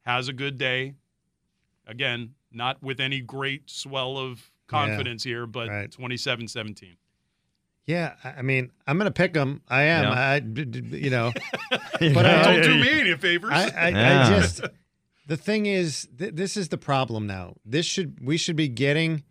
has 0.03 0.29
a 0.29 0.33
good 0.33 0.59
day. 0.59 0.95
Again, 1.87 2.35
not 2.53 2.83
with 2.83 3.01
any 3.01 3.21
great 3.21 3.69
swell 3.69 4.17
of 4.19 4.51
confidence 4.67 5.25
here, 5.25 5.47
but 5.47 5.69
Right. 5.69 5.91
27-17. 5.91 6.97
Yeah, 7.87 8.15
I 8.25 8.29
I 8.39 8.43
mean, 8.43 8.71
I'm 8.87 8.97
going 8.99 9.07
to 9.11 9.13
pick 9.13 9.35
them. 9.35 9.61
I 9.69 9.83
am. 9.85 10.05
Yeah. 10.05 10.13
I, 10.31 10.39
d- 10.41 10.65
d- 10.65 10.99
you 10.99 11.11
know, 11.11 11.33
But 11.71 12.15
But 12.15 12.27
I- 12.27 12.43
Don't 12.57 12.63
do 12.63 12.79
me 12.81 13.01
any 13.01 13.17
favors. 13.17 13.53
I, 13.53 13.69
I, 13.69 13.89
Yeah. 13.91 14.27
I 14.27 14.41
just 14.41 14.63
the 15.27 15.37
thing 15.37 15.67
is, 15.67 16.09
th- 16.19 16.35
this 16.35 16.57
is 16.57 16.69
the 16.69 16.79
problem 16.79 17.27
now. 17.27 17.55
This 17.65 17.87
should 17.87 18.19
we 18.25 18.37
should 18.37 18.57
be 18.57 18.69
getting 18.69 19.23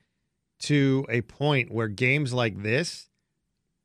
to 0.62 1.06
a 1.10 1.22
point 1.22 1.72
where 1.72 1.88
games 1.88 2.32
like 2.34 2.62
this, 2.64 3.10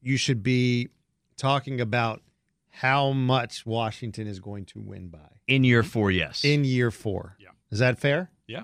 you 0.00 0.16
should 0.16 0.42
be 0.42 0.88
talking 1.36 1.80
about 1.80 2.22
how 2.70 3.10
much 3.12 3.66
Washington 3.66 4.26
is 4.26 4.38
going 4.38 4.64
to 4.66 4.80
win 4.80 5.08
by 5.08 5.18
in 5.48 5.64
year 5.64 5.82
four, 5.82 6.10
yes. 6.10 6.44
in 6.44 6.64
year 6.64 6.90
four. 6.90 7.36
Yeah. 7.40 7.48
is 7.70 7.78
that 7.80 7.98
fair? 7.98 8.30
Yeah. 8.46 8.62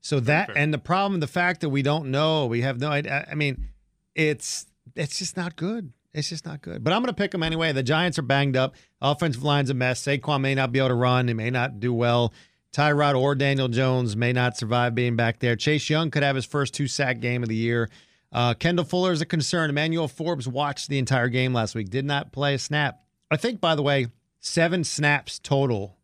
So 0.00 0.20
that 0.20 0.48
fair. 0.48 0.58
and 0.58 0.74
the 0.74 0.78
problem, 0.78 1.20
the 1.20 1.26
fact 1.26 1.62
that 1.62 1.70
we 1.70 1.80
don't 1.82 2.10
know, 2.10 2.44
we 2.46 2.60
have 2.60 2.78
no 2.78 2.88
idea. 2.90 3.26
I 3.30 3.34
mean, 3.34 3.68
it's 4.14 4.66
it's 4.94 5.18
just 5.18 5.36
not 5.36 5.56
good. 5.56 5.92
It's 6.12 6.28
just 6.28 6.46
not 6.46 6.62
good. 6.62 6.84
But 6.84 6.92
I'm 6.92 7.00
going 7.02 7.08
to 7.08 7.20
pick 7.20 7.32
them 7.32 7.42
anyway. 7.42 7.72
The 7.72 7.82
Giants 7.82 8.18
are 8.18 8.22
banged 8.22 8.56
up. 8.56 8.76
Offensive 9.00 9.42
line's 9.42 9.70
a 9.70 9.74
mess. 9.74 10.02
Saquon 10.02 10.40
may 10.40 10.54
not 10.54 10.70
be 10.70 10.78
able 10.78 10.88
to 10.88 10.94
run. 10.94 11.26
He 11.26 11.34
may 11.34 11.50
not 11.50 11.80
do 11.80 11.92
well. 11.92 12.32
Tyrod 12.72 13.18
or 13.18 13.34
Daniel 13.34 13.68
Jones 13.68 14.16
may 14.16 14.32
not 14.32 14.56
survive 14.56 14.94
being 14.94 15.16
back 15.16 15.40
there. 15.40 15.56
Chase 15.56 15.90
Young 15.90 16.10
could 16.10 16.22
have 16.22 16.36
his 16.36 16.44
first 16.44 16.74
two 16.74 16.86
sack 16.88 17.20
game 17.20 17.42
of 17.42 17.48
the 17.48 17.54
year. 17.54 17.88
Uh, 18.32 18.54
Kendall 18.54 18.84
Fuller 18.84 19.12
is 19.12 19.20
a 19.20 19.26
concern. 19.26 19.70
Emmanuel 19.70 20.08
Forbes 20.08 20.48
watched 20.48 20.88
the 20.88 20.98
entire 20.98 21.28
game 21.28 21.52
last 21.52 21.74
week, 21.74 21.88
did 21.88 22.04
not 22.04 22.32
play 22.32 22.54
a 22.54 22.58
snap. 22.58 23.00
I 23.30 23.36
think, 23.36 23.60
by 23.60 23.76
the 23.76 23.82
way, 23.82 24.08
seven 24.40 24.82
snaps 24.82 25.38
total 25.38 25.96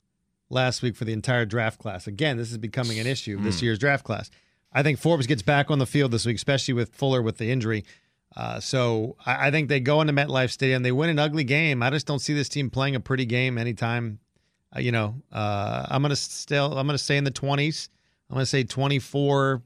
last 0.49 0.81
week 0.81 0.95
for 0.97 1.05
the 1.05 1.13
entire 1.13 1.45
draft 1.45 1.81
class. 1.81 2.07
Again, 2.07 2.37
this 2.37 2.53
is 2.53 2.59
becoming 2.59 2.99
an 3.01 3.07
issue 3.07 3.41
this 3.41 3.63
year's 3.63 3.79
draft 3.79 4.05
class. 4.05 4.31
I 4.73 4.85
think 4.85 5.01
Forbes 5.01 5.27
gets 5.27 5.43
back 5.43 5.71
on 5.73 5.81
the 5.81 5.87
field 5.87 6.13
this 6.13 6.25
week, 6.25 6.37
especially 6.37 6.75
with 6.75 6.95
Fuller 6.95 7.21
with 7.21 7.39
the 7.39 7.51
injury. 7.51 7.85
Uh, 8.37 8.61
so 8.61 9.17
I, 9.27 9.49
I 9.49 9.51
think 9.51 9.69
they 9.69 9.81
go 9.81 10.01
into 10.01 10.13
MetLife 10.13 10.51
Stadium. 10.51 10.83
They 10.83 10.93
win 10.93 11.11
an 11.11 11.19
ugly 11.19 11.45
game. 11.45 11.83
I 11.83 11.91
just 11.91 12.07
don't 12.07 12.21
see 12.21 12.33
this 12.35 12.49
team 12.49 12.71
playing 12.71 12.95
a 12.95 13.01
pretty 13.01 13.25
game 13.27 13.59
anytime. 13.59 14.21
Uh, 14.75 14.81
you 14.81 14.93
know, 14.93 15.17
uh, 15.33 15.87
I'm 15.89 16.01
gonna 16.03 16.15
still 16.17 16.79
I'm 16.79 16.87
gonna 16.87 16.97
stay 16.99 17.17
in 17.17 17.25
the 17.25 17.33
20s. 17.33 17.89
I'm 18.31 18.35
gonna 18.35 18.47
say 18.47 18.63
24. 18.63 19.63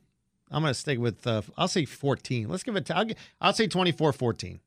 I'm 0.50 0.62
gonna 0.62 0.72
stick 0.72 0.98
with 0.98 1.26
uh, 1.26 1.42
I'll 1.58 1.68
say 1.68 1.84
14. 1.84 2.48
Let's 2.48 2.62
give 2.62 2.74
it. 2.76 2.90
I'll, 2.90 3.04
gi- 3.04 3.16
I'll 3.40 3.52
say 3.52 3.68
24-14. 3.68 4.60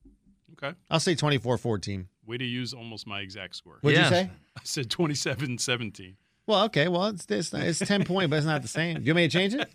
okay. 0.62 0.78
I'll 0.92 1.00
say 1.00 1.16
24-14. 1.16 2.06
Way 2.28 2.38
to 2.38 2.46
use 2.46 2.74
almost 2.74 3.08
my 3.08 3.22
exact 3.22 3.56
score. 3.56 3.78
What'd 3.82 3.98
Yeah. 3.98 4.04
you 4.06 4.10
say? 4.10 4.30
I 4.58 4.62
said 4.64 4.90
27-17. 4.90 6.16
Well, 6.48 6.64
okay. 6.66 6.88
Well, 6.88 7.08
it's 7.08 7.26
it's, 7.30 7.54
it's 7.54 7.80
10 7.80 8.06
point, 8.06 8.30
but 8.30 8.38
it's 8.38 8.46
not 8.46 8.62
the 8.62 8.68
same. 8.68 8.96
Do 8.96 9.04
you 9.04 9.14
want 9.14 9.18
me 9.18 9.28
to 9.28 9.38
change 9.38 9.54
it? 9.54 9.70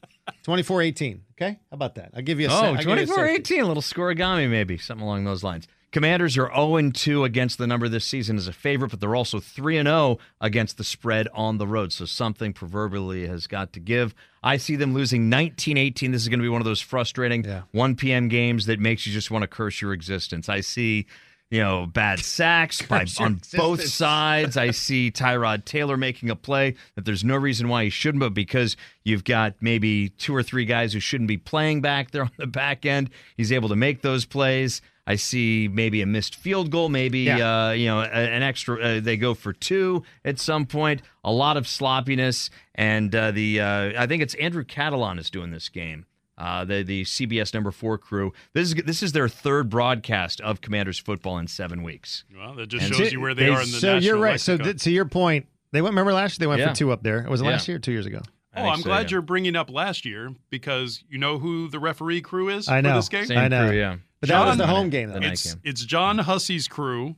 24-18. 0.45 1.21
Okay, 1.33 1.51
how 1.71 1.75
about 1.75 1.95
that? 1.97 2.11
I'll 2.15 2.23
give 2.23 2.41
you 2.41 2.49
a. 2.49 2.51
Oh, 2.51 2.55
I'll 2.55 2.77
give 2.77 2.87
you 2.87 2.93
a 2.93 3.07
24 3.07 3.17
safety. 3.17 3.55
18, 3.55 3.61
a 3.63 3.67
little 3.67 3.83
Scorigami, 3.83 4.49
maybe, 4.49 4.79
something 4.79 5.05
along 5.07 5.25
those 5.25 5.45
lines. 5.45 5.69
Commanders 5.91 6.39
are 6.39 6.51
0 6.55 6.91
2 6.91 7.25
against 7.25 7.59
the 7.59 7.67
number 7.67 7.87
this 7.87 8.07
season 8.07 8.39
as 8.39 8.49
a 8.49 8.53
favorite, 8.55 8.91
but 8.91 9.01
they're 9.01 9.15
also 9.15 9.39
3 9.41 9.83
0 9.83 10.19
against 10.41 10.79
the 10.79 10.85
spread 10.85 11.29
on 11.35 11.59
the 11.59 11.67
road. 11.67 11.93
So 11.93 12.07
something 12.07 12.55
proverbially 12.55 13.27
has 13.27 13.47
got 13.47 13.75
to 13.75 13.81
give. 13.81 14.15
I 14.43 14.57
see 14.57 14.75
them 14.75 14.95
losing 14.95 15.29
19 15.29 15.77
18. 15.77 16.13
This 16.13 16.23
is 16.23 16.29
going 16.29 16.39
to 16.39 16.45
be 16.45 16.49
one 16.49 16.63
of 16.63 16.65
those 16.65 16.81
frustrating 16.81 17.45
Yeah. 17.45 17.63
1 17.73 17.97
p.m. 17.97 18.29
games 18.29 18.65
that 18.67 18.81
makes 18.81 19.07
you 19.07 19.13
just 19.13 19.31
want 19.31 19.43
to 19.43 19.49
curse 19.49 19.83
your 19.83 19.93
existence. 19.93 20.49
I 20.49 20.61
see. 20.61 21.07
You 21.53 21.61
know, 21.61 21.85
bad 21.87 22.19
sacks 22.25 22.81
by, 22.81 23.05
on 23.21 23.43
both 23.55 23.85
sides. 23.85 24.57
I 24.57 24.71
see 24.71 25.11
Tyrod 25.11 25.67
Taylor 25.67 25.99
making 25.99 26.31
a 26.31 26.35
play 26.37 26.77
that 26.97 27.05
there's 27.05 27.23
no 27.25 27.37
reason 27.37 27.69
why 27.69 27.85
he 27.85 27.91
shouldn't, 27.91 28.21
but 28.21 28.33
because 28.33 28.75
you've 29.05 29.23
got 29.25 29.57
maybe 29.61 30.09
two 30.09 30.35
or 30.35 30.43
three 30.43 30.65
guys 30.65 30.95
who 30.95 31.01
shouldn't 31.01 31.29
be 31.29 31.37
playing 31.37 31.83
back 31.83 32.11
there 32.11 32.23
on 32.23 32.31
the 32.39 32.47
back 32.47 32.87
end, 32.87 33.11
he's 33.37 33.53
able 33.53 33.69
to 33.69 33.77
make 33.77 34.01
those 34.01 34.25
plays. 34.25 34.81
I 35.07 35.17
see 35.17 35.69
maybe 35.71 36.01
a 36.01 36.07
missed 36.07 36.37
field 36.37 36.71
goal, 36.71 36.89
maybe 36.89 37.21
Yeah. 37.21 37.67
uh, 37.67 37.71
you 37.73 37.87
know 37.87 38.01
an 38.01 38.43
extra. 38.43 38.81
Uh, 38.81 39.01
they 39.01 39.19
go 39.19 39.35
for 39.35 39.53
two 39.53 40.05
at 40.25 40.39
some 40.39 40.65
point. 40.65 41.03
A 41.23 41.33
lot 41.33 41.59
of 41.59 41.69
sloppiness, 41.69 42.49
and 42.75 43.15
uh, 43.15 43.31
the 43.31 43.61
uh, 43.61 43.93
I 44.03 44.07
think 44.07 44.23
it's 44.23 44.35
Andrew 44.37 44.65
Catalon 44.65 45.19
is 45.19 45.29
doing 45.29 45.51
this 45.51 45.69
game. 45.69 46.07
Uh, 46.39 46.65
the 46.65 46.83
the 46.83 47.03
CBS 47.05 47.53
number 47.53 47.71
four 47.71 47.99
crew. 47.99 48.33
This 48.55 48.69
is 48.69 48.75
this 48.85 49.03
is 49.03 49.13
their 49.13 49.29
third 49.29 49.69
broadcast 49.69 50.41
of 50.41 50.61
Commanders 50.63 50.99
football 50.99 51.39
in 51.39 51.47
seven 51.47 51.83
weeks. 51.83 52.25
Well, 52.35 52.55
that 52.55 52.69
just 52.69 52.87
And 52.87 52.95
shows 52.95 53.09
so 53.09 53.13
you 53.13 53.21
where 53.21 53.35
they, 53.35 53.45
they- 53.45 53.51
are 53.51 53.61
in 53.63 53.71
the 53.71 53.79
so 53.79 53.95
national 53.95 54.03
you're 54.03 54.19
right. 54.19 54.41
So 54.41 54.57
th- 54.57 54.83
to 54.85 54.91
your 54.91 55.05
point, 55.05 55.47
they 55.73 55.83
went. 55.83 55.93
Remember 55.93 56.13
last 56.15 56.33
year 56.39 56.45
they 56.45 56.47
went 56.49 56.61
Yeah. 56.61 56.71
for 56.71 56.75
two 56.75 56.91
up 56.91 57.03
there. 57.03 57.19
It 57.23 57.29
was 57.29 57.43
it 57.43 57.45
last 57.45 57.69
Yeah. 57.69 57.73
year 57.73 57.77
or 57.77 57.81
two 57.81 57.93
years 57.93 58.07
ago? 58.07 58.21
I 58.55 58.63
oh, 58.63 58.69
I'm 58.69 58.79
so, 58.79 58.85
glad 58.85 59.03
yeah. 59.11 59.15
you're 59.17 59.23
bringing 59.23 59.57
up 59.57 59.71
last 59.71 60.05
year 60.07 60.35
because 60.51 61.05
you 61.09 61.19
know 61.19 61.39
who 61.39 61.69
the 61.69 61.79
referee 61.79 62.21
crew 62.23 62.49
is 62.49 62.67
I 62.69 62.81
know. 62.81 62.91
for 62.91 62.95
this 62.97 63.09
game? 63.11 63.27
Same 63.27 63.39
I 63.39 63.49
know. 63.49 63.69
crew, 63.69 63.77
yeah. 63.79 63.97
But 64.21 64.29
that 64.31 64.45
was 64.47 64.57
the 64.57 64.67
home 64.67 64.89
game 64.91 65.09
though. 65.09 65.15
The 65.15 65.21
night 65.21 65.33
It's 65.33 65.53
game. 65.55 65.61
it's 65.65 65.85
John 65.85 66.19
Hussey's 66.19 66.67
crew, 66.69 67.17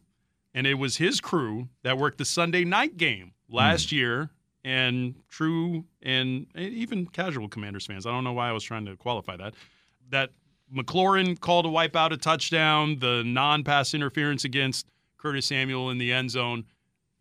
and 0.53 0.66
it 0.66 0.74
was 0.74 0.96
his 0.96 1.20
crew 1.20 1.68
that 1.83 1.98
worked 1.98 2.18
the 2.18 2.24
Sunday 2.24 2.64
night 2.64 2.96
game 2.96 3.33
last 3.48 3.90
Hmm. 3.90 3.96
year. 3.96 4.31
And 4.64 5.14
true 5.29 5.85
and 6.03 6.46
even 6.57 7.07
casual 7.07 7.48
Commanders 7.48 7.85
fans, 7.87 8.07
I 8.07 8.11
don't 8.11 8.24
know 8.24 8.33
why 8.33 8.48
I 8.48 8.53
was 8.53 8.64
trying 8.64 8.87
to 8.87 8.96
qualify 8.96 9.37
that. 9.37 9.55
That 10.09 10.31
McLaurin 10.74 11.38
called 11.38 11.66
a 11.66 11.68
wipeout 11.68 12.12
a 12.12 12.16
touchdown, 12.16 12.98
the 12.98 13.22
non-pass 13.24 13.92
interference 13.92 14.44
against 14.44 14.87
Curtis 15.18 15.46
Samuel 15.46 15.90
in 15.90 15.98
the 15.98 16.12
end 16.12 16.31
zone. 16.31 16.64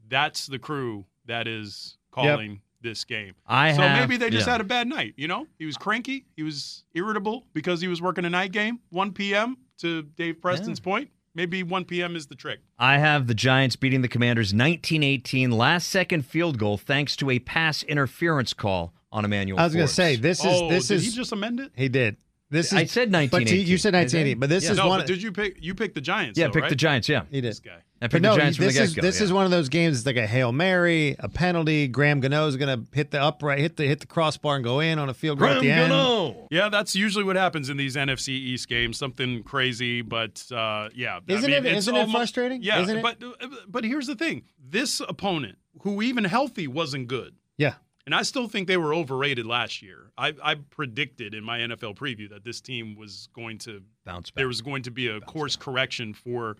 That's 0.07 0.47
the 0.47 0.59
crew 0.59 1.05
that 1.25 1.47
is 1.47 1.97
calling 2.11 2.61
this 2.81 3.03
game. 3.03 3.33
I 3.47 3.73
so 3.73 3.81
have, 3.81 3.99
maybe 3.99 4.17
they 4.17 4.29
just 4.29 4.45
yeah. 4.45 4.53
had 4.53 4.61
a 4.61 4.65
bad 4.65 4.87
night. 4.87 5.13
You 5.17 5.27
know, 5.27 5.47
he 5.57 5.65
was 5.65 5.77
cranky, 5.77 6.25
he 6.35 6.43
was 6.43 6.83
irritable 6.93 7.45
because 7.53 7.81
he 7.81 7.87
was 7.87 8.01
working 8.01 8.25
a 8.25 8.29
night 8.29 8.51
game, 8.51 8.79
1 8.91 9.13
p.m. 9.13 9.57
To 9.79 10.03
Dave 10.03 10.39
Preston's 10.41 10.79
point, 10.79 11.09
maybe 11.35 11.63
1 11.63 11.85
p.m. 11.85 12.15
is 12.15 12.27
the 12.27 12.35
trick. 12.35 12.59
I 12.77 12.97
have 12.97 13.27
the 13.27 13.33
Giants 13.33 13.75
beating 13.75 14.01
the 14.01 14.07
Commanders 14.07 14.53
19-18 14.53 15.53
last 15.53 15.89
second 15.89 16.25
field 16.25 16.57
goal 16.57 16.77
thanks 16.77 17.15
to 17.17 17.29
a 17.29 17.39
pass 17.39 17.83
interference 17.83 18.53
call 18.53 18.93
on 19.11 19.25
Emmanuel. 19.25 19.59
I 19.59 19.65
was 19.65 19.73
going 19.73 19.87
to 19.87 19.93
say 19.93 20.15
this 20.15 20.39
is 20.39 20.45
oh, 20.47 20.69
this 20.69 20.87
did 20.87 20.95
is 20.95 21.05
he 21.05 21.11
just 21.11 21.31
amend 21.31 21.59
it? 21.59 21.71
he 21.75 21.89
did. 21.89 22.17
This 22.53 22.67
is 22.67 22.73
I 22.73 22.85
said 22.85 23.11
1980. 23.11 23.29
But 23.29 23.49
to- 23.49 23.69
you 23.71 23.77
said 23.77 23.93
1980, 23.93 24.33
but 24.39 24.49
this 24.49 24.63
Yeah. 24.63 24.71
is 24.71 24.77
no, 24.77 24.87
one. 24.87 24.99
but 24.99 25.07
did 25.07 25.21
you 25.21 25.31
pick? 25.31 25.57
You 25.59 25.73
picked 25.75 25.95
the 25.95 26.01
Giants. 26.01 26.37
Yeah, 26.39 26.47
though, 26.47 26.53
pick 26.53 26.61
right? 26.63 26.69
the 26.69 26.75
Giants. 26.75 27.09
Yeah, 27.09 27.23
he 27.31 27.41
did. 27.41 27.49
This 27.49 27.59
guy. 27.59 27.77
I 28.01 28.07
picked 28.09 28.21
no, 28.21 28.33
the 28.33 28.39
Giants 28.41 28.57
this 28.59 28.75
the 28.75 28.81
is 28.83 28.93
get-go. 28.93 29.07
this 29.07 29.19
yeah. 29.19 29.23
is 29.25 29.33
one 29.33 29.45
of 29.45 29.51
those 29.51 29.69
games. 29.69 29.97
It's 29.97 30.05
like 30.05 30.17
a 30.17 30.27
hail 30.27 30.51
mary, 30.51 31.15
a 31.19 31.29
penalty. 31.29 31.87
Graham 31.87 32.19
Gano 32.19 32.47
is 32.47 32.57
going 32.57 32.85
to 32.85 32.95
hit 32.95 33.11
the 33.11 33.21
upright, 33.21 33.59
hit 33.59 33.77
the 33.77 33.85
hit 33.87 34.01
the 34.01 34.07
crossbar, 34.07 34.55
and 34.55 34.63
go 34.63 34.81
in 34.81 34.99
on 34.99 35.09
a 35.09 35.13
field 35.13 35.39
goal 35.39 35.47
at 35.49 35.61
the 35.61 35.71
end. 35.71 35.89
Gano. 35.91 36.47
Yeah, 36.51 36.69
that's 36.69 36.95
usually 36.95 37.23
what 37.23 37.37
happens 37.37 37.69
in 37.69 37.77
these 37.77 37.95
NFC 37.95 38.29
East 38.29 38.67
games. 38.67 38.97
Something 38.97 39.41
crazy, 39.43 40.01
but 40.01 40.43
uh, 40.51 40.89
yeah. 40.93 41.19
Isn't 41.27 41.45
I 41.45 41.47
mean, 41.55 41.65
it- 41.65 41.69
it's 41.69 41.77
isn't 41.79 41.95
it 41.95 41.99
almo- 41.99 42.11
frustrating? 42.19 42.61
Yeah, 42.61 42.81
Isn't 42.81 42.97
it? 42.97 43.01
but 43.01 43.23
but 43.67 43.83
here's 43.85 44.07
the 44.07 44.15
thing: 44.15 44.43
this 44.61 44.99
opponent, 44.99 45.57
who 45.81 46.01
even 46.01 46.25
healthy 46.25 46.67
wasn't 46.67 47.07
good, 47.07 47.35
Yeah, 47.57 47.75
and 48.05 48.13
I 48.13 48.23
still 48.23 48.47
think 48.47 48.67
they 48.67 48.77
were 48.77 48.93
overrated 48.93 49.45
last 49.45 49.81
year. 49.81 50.11
I, 50.17 50.33
I 50.43 50.55
predicted 50.55 51.33
in 51.33 51.43
my 51.43 51.59
NFL 51.59 51.95
preview 51.95 52.29
that 52.29 52.43
this 52.43 52.59
team 52.61 52.95
was 52.95 53.29
going 53.33 53.57
to 53.59 53.81
Bounce 54.05 54.29
back. 54.31 54.35
there 54.41 54.47
was 54.47 54.61
going 54.61 54.83
to 54.83 54.91
be 54.91 55.07
a 55.07 55.19
course 55.21 55.55
correction 55.55 56.13
for 56.13 56.57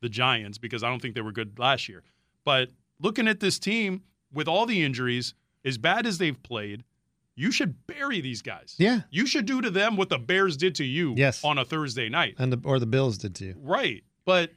the 0.00 0.08
Giants 0.08 0.58
because 0.58 0.82
I 0.82 0.88
don't 0.88 1.00
think 1.00 1.14
they 1.14 1.20
were 1.20 1.32
good 1.32 1.58
last 1.58 1.88
year. 1.88 2.02
But 2.44 2.70
looking 3.00 3.28
at 3.28 3.40
this 3.40 3.58
team 3.58 4.02
with 4.32 4.48
all 4.48 4.66
the 4.66 4.82
injuries, 4.82 5.34
as 5.64 5.78
bad 5.78 6.06
as 6.06 6.18
they've 6.18 6.40
played, 6.42 6.84
you 7.34 7.50
should 7.50 7.86
bury 7.86 8.20
these 8.22 8.40
guys. 8.40 8.74
Yeah. 8.78 9.00
You 9.10 9.26
should 9.26 9.44
do 9.46 9.60
to 9.60 9.70
them 9.70 9.96
what 9.96 10.08
the 10.08 10.18
Bears 10.18 10.56
did 10.56 10.74
to 10.76 10.84
you 10.84 11.12
Yes. 11.16 11.44
on 11.44 11.58
a 11.58 11.64
Thursday 11.64 12.08
night. 12.08 12.36
and 12.38 12.52
the 12.52 12.60
or 12.66 12.78
the 12.78 12.86
Bills 12.86 13.18
did 13.18 13.34
to 13.36 13.44
you. 13.46 13.54
Right. 13.58 14.02
But 14.24 14.52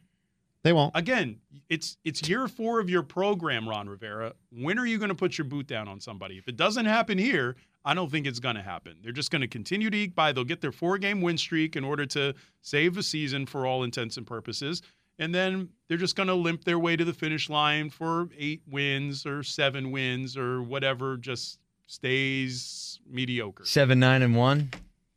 They 0.70 0.74
won't. 0.74 0.96
again, 0.96 1.40
it's 1.68 1.98
it's 2.04 2.30
year 2.30 2.48
four 2.48 2.80
of 2.80 2.92
your 2.92 3.02
program, 3.02 3.68
Ron 3.68 3.90
Rivera. 3.90 4.34
When 4.52 4.78
are 4.78 4.86
you 4.86 5.00
going 5.00 5.10
to 5.10 5.16
put 5.16 5.36
your 5.36 5.46
boot 5.46 5.66
down 5.66 5.88
on 5.88 6.00
somebody? 6.00 6.38
If 6.38 6.48
it 6.48 6.58
doesn't 6.58 6.86
happen 6.86 7.18
here, 7.18 7.56
I 7.84 7.96
don't 7.96 8.12
think 8.12 8.28
it's 8.28 8.40
going 8.40 8.56
to 8.56 8.62
happen. 8.62 8.98
They're 9.02 9.12
just 9.12 9.32
going 9.32 9.42
to 9.42 9.48
continue 9.48 9.90
to 9.90 9.98
eke 9.98 10.14
by. 10.14 10.32
They'll 10.32 10.44
get 10.44 10.62
their 10.62 10.72
four 10.72 11.00
game 11.00 11.22
win 11.22 11.40
streak 11.40 11.76
in 11.76 11.84
order 11.84 12.06
to 12.06 12.36
save 12.62 12.94
the 12.94 13.02
season 13.02 13.48
for 13.48 13.66
all 13.66 13.82
intents 13.82 14.18
and 14.18 14.28
purposes. 14.28 14.84
And 15.18 15.34
then 15.34 15.70
they're 15.88 15.98
just 15.98 16.16
going 16.16 16.28
to 16.28 16.36
limp 16.36 16.66
their 16.66 16.78
way 16.78 16.96
to 16.96 17.04
the 17.04 17.14
finish 17.14 17.50
line 17.50 17.90
for 17.90 18.30
eight 18.38 18.62
wins 18.70 19.26
or 19.26 19.42
seven 19.42 19.90
wins 19.90 20.38
or 20.38 20.62
whatever 20.62 21.18
just 21.18 21.58
stays 21.88 23.00
mediocre. 23.10 23.66
Seven, 23.66 24.00
nine, 24.00 24.22
and 24.22 24.36
one. 24.36 24.70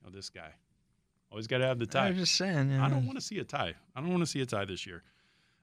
Oh, 0.06 0.08
this 0.10 0.30
guy. 0.30 0.54
Always 1.30 1.46
got 1.46 1.58
to 1.58 1.66
have 1.66 1.78
the 1.78 1.86
tie. 1.86 2.08
I'm 2.08 2.16
just 2.16 2.34
saying. 2.36 2.70
Yeah. 2.70 2.84
I 2.84 2.88
don't 2.90 3.06
want 3.06 3.18
to 3.18 3.24
see 3.24 3.38
a 3.38 3.44
tie. 3.44 3.74
I 3.94 4.00
don't 4.00 4.10
want 4.10 4.20
to 4.22 4.26
see 4.26 4.40
a 4.40 4.46
tie 4.46 4.66
this 4.66 4.86
year. 4.86 5.02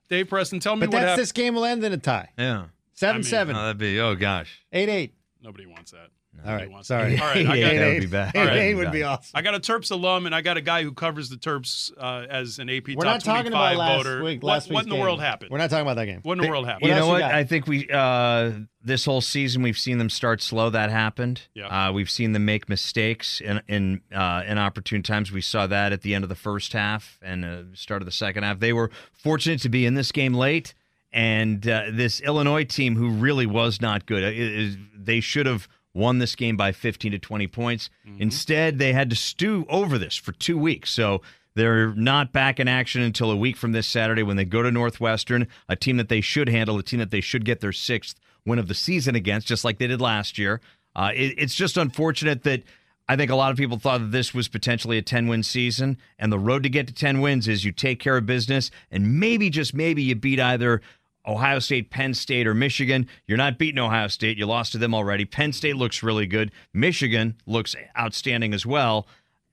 Dave 0.10 0.28
Preston, 0.28 0.60
tell 0.60 0.76
me 0.76 0.82
But 0.82 0.88
what 0.94 1.00
that's 1.00 1.10
happened. 1.12 1.22
this 1.22 1.32
game 1.32 1.56
will 1.56 1.66
end 1.66 1.84
in 1.84 1.94
a 1.94 1.98
tie. 1.98 2.30
Yeah. 2.38 2.66
Seven 2.94 3.18
mean, 3.18 3.24
seven, 3.24 3.56
Oh, 3.56 3.62
that'd 3.62 3.78
be. 3.78 4.00
Oh 4.00 4.16
gosh. 4.16 4.62
eight 4.74 4.90
eight. 4.90 5.14
Nobody 5.42 5.66
wants 5.66 5.92
that. 5.92 6.10
All 6.38 6.46
Nobody 6.46 6.64
right, 6.68 6.72
wants 6.72 6.88
sorry. 6.88 7.16
That. 7.16 7.22
All 7.22 7.28
right, 7.28 7.48
I 7.48 7.56
Yeah, 7.56 7.68
got, 7.74 7.80
that 7.80 7.94
would 7.94 8.00
be 8.02 8.08
bad. 8.08 8.32
Hey, 8.34 8.40
All 8.40 8.46
right. 8.48 8.56
Hayne 8.58 8.78
would 8.78 8.92
be 8.94 9.04
awesome. 9.04 9.32
I 9.34 9.42
got 9.42 9.56
a 9.56 9.60
Terps 9.60 9.92
alum, 9.92 10.26
and 10.26 10.34
I 10.34 10.40
got 10.42 10.56
a 10.56 10.62
guy 10.62 10.84
who 10.84 10.94
covers 10.94 11.28
the 11.30 11.36
Terps 11.36 11.92
uh, 11.98 12.28
as 12.30 12.60
an 12.60 12.70
AP 12.70 12.88
We're 12.90 12.94
top 12.96 13.04
not 13.04 13.22
talking 13.24 13.52
25 13.52 13.76
about 13.76 13.78
last 13.78 13.98
voter. 13.98 14.24
week. 14.24 14.42
what, 14.44 14.50
Last 14.54 14.68
what 14.68 14.72
week's 14.76 14.84
in 14.86 14.90
the 14.90 14.96
game. 14.96 15.02
world 15.02 15.20
happened? 15.22 15.52
We're 15.52 15.58
not 15.58 15.70
talking 15.70 15.82
about 15.82 15.96
that 15.96 16.06
game. 16.06 16.20
What 16.24 16.38
in 16.38 16.44
the 16.46 16.50
world 16.50 16.66
happened? 16.66 16.88
You 16.88 16.96
know 16.96 17.08
what? 17.08 17.20
got? 17.20 17.34
I 17.34 17.44
think 17.44 17.68
we 17.68 17.90
uh, 17.92 18.52
this 18.82 19.04
whole 19.04 19.20
season 19.22 19.64
we've 19.64 19.78
seen 19.78 19.98
them 19.98 20.10
start 20.10 20.42
slow. 20.42 20.70
That 20.70 20.90
happened. 20.92 21.42
Yeah. 21.54 21.68
Uh, 21.90 21.92
we've 21.92 22.10
seen 22.10 22.32
them 22.32 22.46
make 22.46 22.70
mistakes 22.70 23.42
in 23.42 23.62
in 23.68 24.02
uh, 24.16 24.44
inopportune 24.48 25.04
times. 25.04 25.32
We 25.34 25.42
saw 25.42 25.68
that 25.68 25.92
at 25.92 26.04
the 26.04 26.16
end 26.16 26.24
of 26.24 26.30
the 26.30 26.36
first 26.36 26.72
half 26.72 27.20
and 27.22 27.44
uh, 27.44 27.64
start 27.74 28.02
of 28.02 28.06
the 28.06 28.12
second 28.14 28.44
half. 28.44 28.60
They 28.60 28.72
were 28.72 28.92
fortunate 29.12 29.60
to 29.64 29.70
be 29.70 29.86
in 29.86 29.96
this 29.96 30.12
game 30.14 30.34
late, 30.36 30.74
and 31.12 31.68
uh, 31.68 31.86
this 31.92 32.22
Illinois 32.22 32.64
team, 32.64 32.96
who 32.96 33.10
really 33.10 33.46
was 33.46 33.82
not 33.82 34.06
good, 34.06 34.24
it- 34.24 34.38
it- 34.38 34.78
they 34.96 35.20
should 35.20 35.48
have 35.48 35.68
won 35.94 36.20
this 36.20 36.36
game 36.36 36.56
by 36.56 36.72
15 36.72 37.12
to 37.14 37.20
20 37.20 37.48
points. 37.48 37.90
Instead, 38.20 38.78
they 38.80 38.94
had 38.94 39.10
to 39.10 39.16
stew 39.16 39.66
over 39.70 39.98
this 39.98 40.16
for 40.16 40.32
two 40.34 40.58
weeks. 40.58 40.92
So 40.92 41.22
they're 41.56 41.94
not 41.96 42.32
back 42.32 42.60
in 42.60 42.68
action 42.68 43.02
until 43.02 43.32
a 43.32 43.36
week 43.36 43.58
from 43.58 43.72
this 43.72 43.88
Saturday 43.88 44.24
when 44.24 44.38
they 44.38 44.46
go 44.46 44.62
to 44.62 44.72
Northwestern, 44.72 45.48
a 45.68 45.76
team 45.76 45.98
that 45.98 46.10
they 46.10 46.22
should 46.22 46.48
handle, 46.50 46.78
a 46.78 46.84
team 46.84 47.00
that 47.00 47.12
they 47.12 47.22
should 47.22 47.44
get 47.46 47.60
their 47.60 47.74
sixth 47.74 48.20
win 48.46 48.60
of 48.60 48.68
the 48.68 48.76
season 48.76 49.16
against, 49.16 49.48
just 49.48 49.66
like 49.66 49.78
they 49.80 49.88
did 49.88 50.00
last 50.02 50.38
year. 50.38 50.62
Uh, 50.96 51.12
it- 51.16 51.36
it's 51.38 51.56
just 51.56 51.76
unfortunate 51.78 52.44
that 52.44 52.64
I 53.08 53.16
think 53.16 53.32
a 53.32 53.36
lot 53.36 53.50
of 53.52 53.58
people 53.58 53.80
thought 53.80 54.00
that 54.02 54.12
this 54.12 54.36
was 54.36 54.48
potentially 54.48 55.00
a 55.00 55.02
10 55.02 55.28
win 55.28 55.42
season. 55.42 55.98
And 56.20 56.32
the 56.32 56.38
road 56.38 56.62
to 56.64 56.70
get 56.70 56.86
to 56.88 56.94
10 56.94 57.22
wins 57.22 57.48
is 57.48 57.66
you 57.66 57.72
take 57.72 58.00
care 58.00 58.18
of 58.18 58.28
business 58.28 58.70
and 58.92 59.20
maybe, 59.20 59.50
just 59.50 59.74
maybe, 59.74 60.04
you 60.04 60.14
beat 60.16 60.40
either 60.40 60.82
Ohio 61.28 61.60
State, 61.60 61.90
Penn 61.90 62.14
State, 62.14 62.48
or 62.48 62.54
Michigan. 62.54 63.08
You're 63.28 63.38
not 63.38 63.58
beating 63.58 63.80
Ohio 63.80 64.08
State. 64.08 64.38
You 64.38 64.46
lost 64.46 64.72
to 64.72 64.78
them 64.78 64.94
already. 64.96 65.26
Penn 65.26 65.54
State 65.54 65.76
looks 65.76 66.02
really 66.02 66.26
good. 66.26 66.52
Michigan 66.74 67.36
looks 67.46 67.76
outstanding 67.98 68.54
as 68.54 68.66
well. 68.66 69.08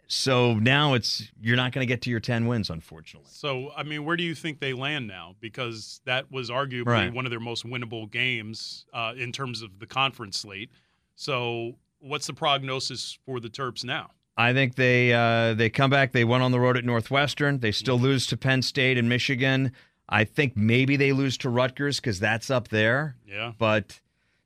So 0.09 0.55
now 0.55 0.94
it's 0.94 1.31
you're 1.40 1.57
not 1.57 1.72
going 1.72 1.85
to 1.85 1.92
get 1.92 2.00
to 2.02 2.11
your 2.11 2.20
10 2.20 2.46
wins, 2.46 2.70
unfortunately. 2.70 3.29
So, 3.33 3.72
I 3.76 3.83
mean, 3.83 4.05
where 4.05 4.16
do 4.16 4.22
you 4.22 4.37
think 4.37 4.61
they 4.61 4.72
land 4.72 5.09
now? 5.09 5.35
Because 5.40 6.00
that 6.05 6.31
was 6.31 6.48
arguably 6.48 6.87
Right. 6.87 7.12
one 7.12 7.26
of 7.26 7.31
their 7.31 7.40
most 7.40 7.66
winnable 7.66 8.09
games 8.11 8.87
uh, 8.94 9.14
in 9.16 9.33
terms 9.33 9.62
of 9.62 9.81
the 9.81 9.87
conference 9.87 10.38
slate. 10.38 10.70
So, 11.16 11.72
what's 11.98 12.29
the 12.29 12.35
prognosis 12.35 13.18
for 13.26 13.40
the 13.40 13.48
Terps 13.48 13.83
now? 13.85 14.11
I 14.37 14.52
think 14.52 14.76
they 14.76 15.12
uh, 15.12 15.55
they 15.55 15.70
come 15.70 15.90
back. 15.90 16.12
They 16.12 16.24
went 16.24 16.42
on 16.44 16.52
the 16.52 16.61
road 16.61 16.76
at 16.76 16.85
Northwestern. 16.85 17.59
They 17.61 17.72
still 17.72 17.98
lose 17.98 18.26
to 18.29 18.37
Penn 18.37 18.62
State 18.62 18.98
and 18.98 19.09
Michigan. 19.09 19.72
I 20.09 20.25
think 20.25 20.57
maybe 20.57 20.97
they 20.97 21.12
lose 21.12 21.37
to 21.38 21.51
Rutgers 21.51 21.99
because 22.01 22.21
that's 22.21 22.51
up 22.51 22.69
there. 22.69 23.16
Yeah. 23.27 23.53
But 23.59 24.01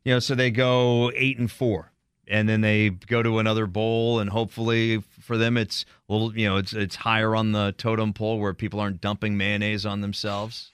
you 0.05 0.13
know, 0.15 0.19
so 0.19 0.35
they 0.35 0.51
go 0.51 1.11
eight 1.15 1.39
and 1.39 1.51
four, 1.51 1.93
and 2.27 2.49
then 2.49 2.63
they 2.63 2.91
go 2.91 3.23
to 3.23 3.39
another 3.39 3.67
bowl, 3.67 4.21
and 4.21 4.31
hopefully 4.31 5.03
for 5.21 5.37
them, 5.37 5.57
it's 5.59 5.85
a 6.09 6.13
little 6.13 6.37
you 6.37 6.49
know 6.49 6.57
it's 6.57 6.73
it's 6.73 6.97
higher 6.97 7.35
on 7.37 7.53
the 7.53 7.75
totem 7.77 8.13
pole 8.15 8.39
where 8.41 8.55
people 8.55 8.81
aren't 8.81 9.01
dumping 9.01 9.37
mayonnaise 9.37 9.85
on 9.85 10.01
themselves. 10.01 10.71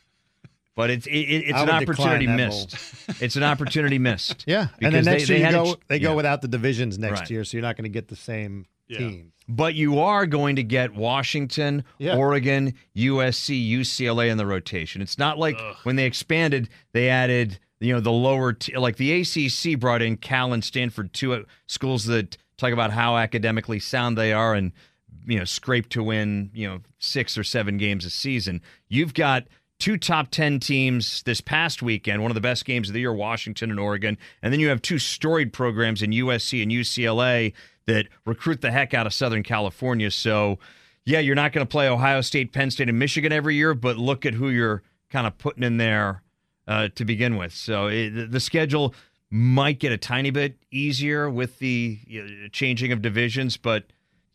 But 0.76 0.90
it's 0.90 1.06
it, 1.06 1.10
it's 1.12 1.58
I 1.58 1.62
an 1.62 1.70
opportunity 1.70 2.26
missed. 2.26 2.76
it's 3.22 3.34
an 3.36 3.42
opportunity 3.42 3.98
missed. 3.98 4.44
Yeah, 4.46 4.68
and 4.82 4.94
then 4.94 5.04
they- 5.04 5.10
next 5.12 5.28
they 5.28 5.38
year 5.38 5.46
you 5.46 5.52
go 5.52 5.74
ch- 5.74 5.78
they 5.88 5.98
go 5.98 6.10
yeah. 6.10 6.14
without 6.16 6.42
the 6.42 6.48
divisions 6.48 6.98
next 6.98 7.20
Right. 7.20 7.30
year, 7.30 7.44
so 7.44 7.56
you're 7.56 7.62
not 7.62 7.76
going 7.76 7.84
to 7.84 7.88
get 7.88 8.08
the 8.08 8.16
same 8.16 8.66
Yeah. 8.88 8.98
team. 8.98 9.32
But 9.48 9.74
you 9.76 10.00
are 10.00 10.26
going 10.26 10.56
to 10.56 10.64
get 10.64 10.94
Washington, 10.94 11.84
Yeah. 11.98 12.16
Oregon, 12.16 12.74
USC, 12.96 13.70
UCLA 13.70 14.28
in 14.30 14.38
the 14.38 14.46
rotation. 14.46 15.00
It's 15.02 15.18
not 15.18 15.38
like 15.38 15.56
Ugh. 15.58 15.76
when 15.84 15.96
they 15.96 16.04
expanded, 16.04 16.68
they 16.92 17.08
added 17.08 17.58
you 17.78 17.92
know 17.92 18.00
the 18.00 18.10
lower 18.12 18.52
t- 18.54 18.76
like 18.76 18.96
the 18.96 19.20
ACC 19.20 19.78
brought 19.78 20.00
in 20.02 20.16
Cal 20.16 20.52
and 20.52 20.64
Stanford, 20.64 21.12
two 21.12 21.34
uh, 21.34 21.42
schools 21.66 22.06
that 22.06 22.36
talk 22.56 22.72
about 22.72 22.90
how 22.90 23.16
academically 23.18 23.78
sound 23.78 24.16
they 24.16 24.32
are 24.32 24.54
and 24.54 24.72
you 25.26 25.38
know 25.38 25.44
scrape 25.44 25.88
to 25.90 26.02
win 26.02 26.50
you 26.54 26.66
know 26.66 26.80
six 26.98 27.36
or 27.36 27.44
seven 27.44 27.76
games 27.76 28.04
a 28.04 28.10
season. 28.10 28.62
You've 28.88 29.12
got 29.14 29.46
two 29.78 29.96
top 29.96 30.30
10 30.30 30.60
teams 30.60 31.22
this 31.24 31.40
past 31.40 31.82
weekend, 31.82 32.22
one 32.22 32.30
of 32.30 32.34
the 32.34 32.40
best 32.40 32.64
games 32.64 32.88
of 32.88 32.94
the 32.94 33.00
year, 33.00 33.12
Washington 33.12 33.70
and 33.70 33.80
Oregon. 33.80 34.16
And 34.42 34.52
then 34.52 34.60
you 34.60 34.68
have 34.68 34.82
two 34.82 34.98
storied 34.98 35.52
programs 35.52 36.02
in 36.02 36.10
USC 36.10 36.62
and 36.62 36.72
UCLA 36.72 37.52
that 37.86 38.08
recruit 38.24 38.60
the 38.60 38.70
heck 38.70 38.94
out 38.94 39.06
of 39.06 39.14
Southern 39.14 39.42
California. 39.42 40.10
So, 40.10 40.58
yeah, 41.04 41.20
you're 41.20 41.34
not 41.34 41.52
going 41.52 41.64
to 41.64 41.70
play 41.70 41.88
Ohio 41.88 42.20
State, 42.20 42.52
Penn 42.52 42.70
State, 42.70 42.88
and 42.88 42.98
Michigan 42.98 43.32
every 43.32 43.54
year, 43.54 43.74
but 43.74 43.96
look 43.96 44.26
at 44.26 44.34
who 44.34 44.48
you're 44.48 44.82
kind 45.10 45.26
of 45.26 45.38
putting 45.38 45.62
in 45.62 45.76
there 45.76 46.22
uh, 46.66 46.88
to 46.94 47.04
begin 47.04 47.36
with. 47.36 47.52
So 47.52 47.86
it, 47.86 48.30
the 48.30 48.40
schedule 48.40 48.94
might 49.30 49.78
get 49.78 49.92
a 49.92 49.98
tiny 49.98 50.30
bit 50.30 50.56
easier 50.70 51.28
with 51.28 51.58
the 51.58 51.98
you 52.06 52.22
know, 52.22 52.48
changing 52.48 52.92
of 52.92 53.02
divisions, 53.02 53.56
but 53.56 53.84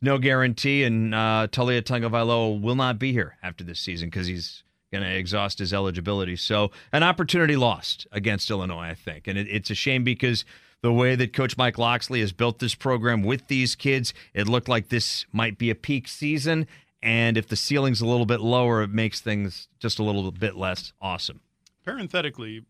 no 0.02 0.18
guarantee. 0.18 0.84
And 0.84 1.14
uh, 1.14 1.48
Taulia 1.52 1.82
Tagovailoa 1.82 2.62
will 2.62 2.76
not 2.76 3.00
be 3.00 3.12
here 3.12 3.38
after 3.44 3.64
this 3.64 3.80
season 3.80 4.10
because 4.10 4.28
he's 4.28 4.64
going 4.92 5.04
to 5.04 5.10
exhaust 5.10 5.60
his 5.60 5.74
eligibility. 5.74 6.36
So 6.36 6.72
an 6.92 7.04
opportunity 7.04 7.56
lost 7.56 8.08
against 8.12 8.50
Illinois, 8.50 8.90
I 8.90 8.94
think. 8.94 9.28
And 9.28 9.38
it, 9.38 9.48
it's 9.48 9.70
a 9.70 9.76
shame 9.76 10.04
because 10.04 10.46
the 10.82 10.92
way 10.92 11.16
that 11.16 11.34
Coach 11.34 11.58
Mike 11.58 11.78
Locksley 11.78 12.20
has 12.22 12.32
built 12.32 12.60
this 12.60 12.76
program 12.76 13.24
with 13.24 13.48
these 13.48 13.76
kids, 13.76 14.14
it 14.34 14.48
looked 14.48 14.68
like 14.68 14.90
this 14.90 15.26
might 15.32 15.58
be 15.58 15.70
a 15.70 15.76
peak 15.76 16.08
season. 16.08 16.68
And 17.02 17.38
if 17.38 17.48
the 17.48 17.56
ceiling's 17.56 18.02
a 18.02 18.06
little 18.06 18.26
bit 18.26 18.42
lower, 18.42 18.84
it 18.84 18.90
makes 18.90 19.22
things 19.22 19.68
just 19.80 20.00
a 20.00 20.04
little 20.04 20.32
bit 20.32 20.56
less 20.56 20.94
awesome. 21.02 21.42
Parenthetically, 21.84 22.66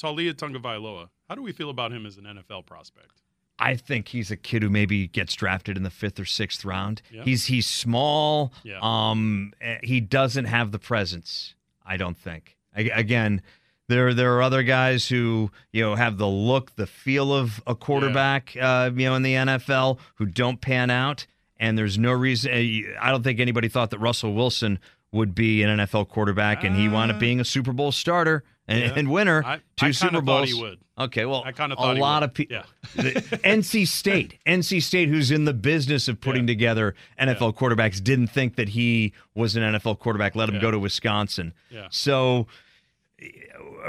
Taulia 0.00 0.34
Tagovailoa, 0.34 1.08
how 1.28 1.34
do 1.34 1.42
we 1.42 1.52
feel 1.52 1.70
about 1.70 1.92
him 1.92 2.06
as 2.06 2.16
an 2.16 2.24
NFL 2.24 2.66
prospect? 2.66 3.22
I 3.58 3.76
think 3.76 4.08
he's 4.08 4.30
a 4.30 4.36
kid 4.36 4.62
who 4.62 4.70
maybe 4.70 5.06
gets 5.06 5.34
drafted 5.34 5.76
in 5.76 5.82
the 5.82 5.90
fifth 5.90 6.18
or 6.18 6.24
sixth 6.24 6.64
round. 6.64 7.00
Yeah. 7.10 7.22
He's 7.22 7.46
he's 7.46 7.66
small. 7.66 8.52
Yeah. 8.64 8.78
Um, 8.82 9.52
eh, 9.60 9.78
he 9.82 10.00
doesn't 10.00 10.46
have 10.46 10.72
the 10.72 10.80
presence. 10.80 11.54
I 11.86 11.96
don't 11.96 12.16
think. 12.16 12.56
I, 12.76 12.82
again, 12.94 13.42
there 13.88 14.14
there 14.14 14.34
are 14.36 14.42
other 14.42 14.62
guys 14.62 15.08
who 15.08 15.50
you 15.72 15.82
know 15.82 15.94
have 15.94 16.16
the 16.18 16.26
look, 16.28 16.74
the 16.76 16.86
feel 16.86 17.32
of 17.34 17.62
a 17.66 17.74
quarterback. 17.74 18.56
Uh, 18.60 18.90
you 18.94 19.06
know, 19.06 19.14
in 19.14 19.22
the 19.22 19.34
NFL 19.34 19.98
who 20.16 20.26
don't 20.26 20.60
pan 20.60 20.90
out, 20.90 21.26
and 21.58 21.76
there's 21.76 21.98
no 21.98 22.12
reason. 22.12 22.50
eh, 22.52 22.82
I 23.00 23.10
don't 23.10 23.22
think 23.22 23.40
anybody 23.40 23.68
thought 23.68 23.90
that 23.90 23.98
Russell 23.98 24.32
Wilson 24.34 24.78
would 25.10 25.34
be 25.34 25.62
an 25.62 25.78
NFL 25.80 26.08
quarterback, 26.08 26.64
and 26.64 26.74
he 26.74 26.88
wound 26.88 27.10
up 27.10 27.16
Uh, 27.18 27.20
being 27.20 27.38
a 27.40 27.44
Super 27.44 27.72
Bowl 27.72 27.92
starter 27.92 28.44
and, 28.68 28.80
yeah. 28.80 28.92
and 28.96 29.10
winner. 29.10 29.42
I- 29.44 29.60
two 29.76 29.86
I 29.86 29.90
Super 29.92 30.14
thought 30.16 30.24
Bowls. 30.24 30.52
he 30.52 30.60
would. 30.60 30.78
Okay, 30.98 31.24
well, 31.24 31.42
I 31.44 31.52
kinda 31.52 31.74
a 31.74 31.76
thought 31.78 31.96
he 31.96 32.02
lot 32.02 32.22
would. 32.22 32.30
of 32.30 32.34
people. 32.34 32.56
Yeah. 32.56 32.64
NC 32.96 33.88
State, 33.88 34.38
NC 34.46 34.82
State, 34.82 35.08
who's 35.08 35.30
in 35.30 35.46
the 35.46 35.54
business 35.54 36.06
of 36.06 36.20
putting 36.20 36.42
Yeah. 36.42 36.54
together 36.54 36.94
NFL 37.18 37.54
quarterbacks, 37.56 38.02
didn't 38.02 38.26
think 38.28 38.56
that 38.56 38.68
he 38.70 39.12
was 39.34 39.56
an 39.56 39.62
NFL 39.62 39.98
quarterback. 39.98 40.36
Let 40.36 40.48
him 40.50 40.60
go 40.60 40.70
to 40.70 40.78
Wisconsin. 40.78 41.54
Yeah. 41.70 41.86
So, 41.90 42.46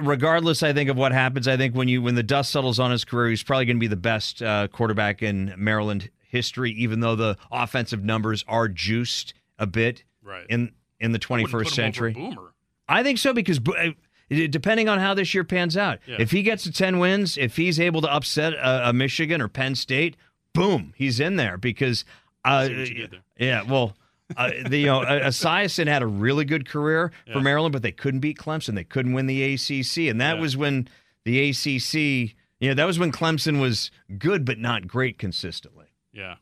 regardless, 0.02 0.64
I 0.64 0.74
think 0.74 0.90
of 0.90 0.98
what 0.98 1.12
happens, 1.12 1.48
I 1.48 1.58
think 1.58 1.76
when 1.76 1.88
you 1.88 2.02
when 2.02 2.16
the 2.16 2.24
dust 2.24 2.52
settles 2.52 2.80
on 2.80 2.92
his 2.92 3.04
career, 3.06 3.30
he's 3.30 3.44
probably 3.44 3.66
going 3.66 3.78
to 3.78 3.82
be 3.82 3.88
the 3.88 3.96
best 3.96 4.42
uh, 4.42 4.68
quarterback 4.70 5.22
in 5.22 5.54
Maryland 5.58 6.10
history. 6.22 6.72
Even 6.72 7.00
though 7.02 7.16
the 7.16 7.38
offensive 7.52 8.04
numbers 8.04 8.44
are 8.48 8.68
juiced 8.68 9.34
a 9.60 9.68
bit 9.68 10.04
Right. 10.24 10.46
in 10.50 10.72
in 11.00 11.12
the 11.12 11.20
Wouldn't 11.30 11.50
put 11.50 11.52
first 11.52 11.78
him 11.78 11.84
over 11.84 11.94
century. 11.94 12.14
Boomer. 12.14 12.54
I 12.88 13.04
think 13.04 13.18
so 13.18 13.34
because 13.34 13.60
uh, 13.60 13.90
depending 14.30 14.90
on 14.90 15.00
how 15.00 15.14
this 15.14 15.34
year 15.34 15.44
pans 15.44 15.76
out, 15.78 16.00
Yeah. 16.08 16.18
if 16.20 16.32
he 16.32 16.44
gets 16.44 16.64
to 16.64 16.72
10 16.72 17.00
wins, 17.00 17.38
if 17.38 17.56
he's 17.56 17.80
able 17.80 18.02
to 18.02 18.12
upset 18.14 18.54
a, 18.54 18.90
a 18.90 18.94
Michigan 18.94 19.42
or 19.42 19.48
Penn 19.48 19.76
State, 19.76 20.16
boom, 20.54 20.94
he's 20.96 21.20
in 21.20 21.36
there 21.36 21.58
because 21.58 22.06
uh, 22.46 22.66
See 22.68 22.76
what 22.78 22.90
you 22.90 22.96
did 22.96 23.12
there. 23.12 23.22
yeah, 23.38 23.62
well, 23.64 23.96
uh, 24.38 24.52
the, 24.68 24.78
you 24.80 24.86
know, 24.88 25.02
uh, 25.04 25.28
Esiason 25.28 25.88
had 25.88 26.02
a 26.02 26.08
really 26.08 26.46
good 26.46 26.68
career 26.68 27.12
Yeah. 27.28 27.34
for 27.34 27.42
Maryland, 27.42 27.74
but 27.74 27.82
they 27.84 27.92
couldn't 27.92 28.20
beat 28.22 28.38
Clemson. 28.38 28.76
They 28.76 28.84
couldn't 28.84 29.14
win 29.14 29.28
the 29.28 29.42
ACC, 29.54 30.10
and 30.10 30.20
that 30.22 30.36
Yeah. 30.36 30.42
was 30.42 30.58
when 30.58 30.88
the 31.26 31.50
ACC, 31.50 32.36
you 32.60 32.70
know, 32.70 32.74
that 32.74 32.86
was 32.86 33.00
when 33.00 33.12
Clemson 33.12 33.60
was 33.62 33.92
good 34.18 34.44
but 34.46 34.58
not 34.60 34.88
great 34.88 35.18
consistently. 35.18 35.88
Yeah. 36.12 36.36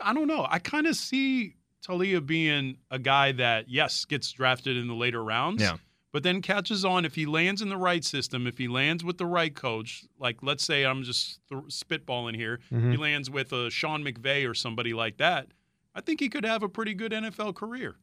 I 0.00 0.12
don't 0.14 0.28
know. 0.28 0.46
I 0.48 0.58
kind 0.60 0.86
of 0.86 0.94
see 0.96 1.54
Taulia 1.86 2.24
being 2.24 2.76
a 2.90 2.98
guy 2.98 3.32
that, 3.32 3.68
yes, 3.68 4.04
gets 4.04 4.30
drafted 4.30 4.76
in 4.76 4.86
the 4.86 4.94
later 4.94 5.22
rounds. 5.24 5.62
Yeah. 5.62 5.76
But 6.10 6.22
then 6.22 6.40
catches 6.40 6.84
on 6.86 7.04
if 7.04 7.14
he 7.16 7.26
lands 7.26 7.60
in 7.60 7.68
the 7.68 7.76
right 7.76 8.02
system, 8.02 8.46
if 8.46 8.56
he 8.56 8.66
lands 8.66 9.04
with 9.04 9.18
the 9.18 9.26
right 9.26 9.54
coach, 9.54 10.04
like 10.18 10.38
let's 10.42 10.64
say 10.64 10.84
I'm 10.84 11.02
just 11.02 11.40
th- 11.50 11.64
spitballing 11.64 12.34
here, 12.34 12.60
Mm-hmm. 12.72 12.92
he 12.92 12.96
lands 12.96 13.28
with 13.30 13.52
a 13.52 13.68
Sean 13.70 14.02
McVay 14.02 14.48
or 14.48 14.54
somebody 14.54 14.94
like 14.94 15.18
that, 15.18 15.48
I 15.94 16.00
think 16.00 16.20
he 16.20 16.28
could 16.30 16.44
have 16.46 16.62
a 16.62 16.68
pretty 16.68 16.94
good 16.94 17.12
NFL 17.12 17.54
career. 17.56 17.96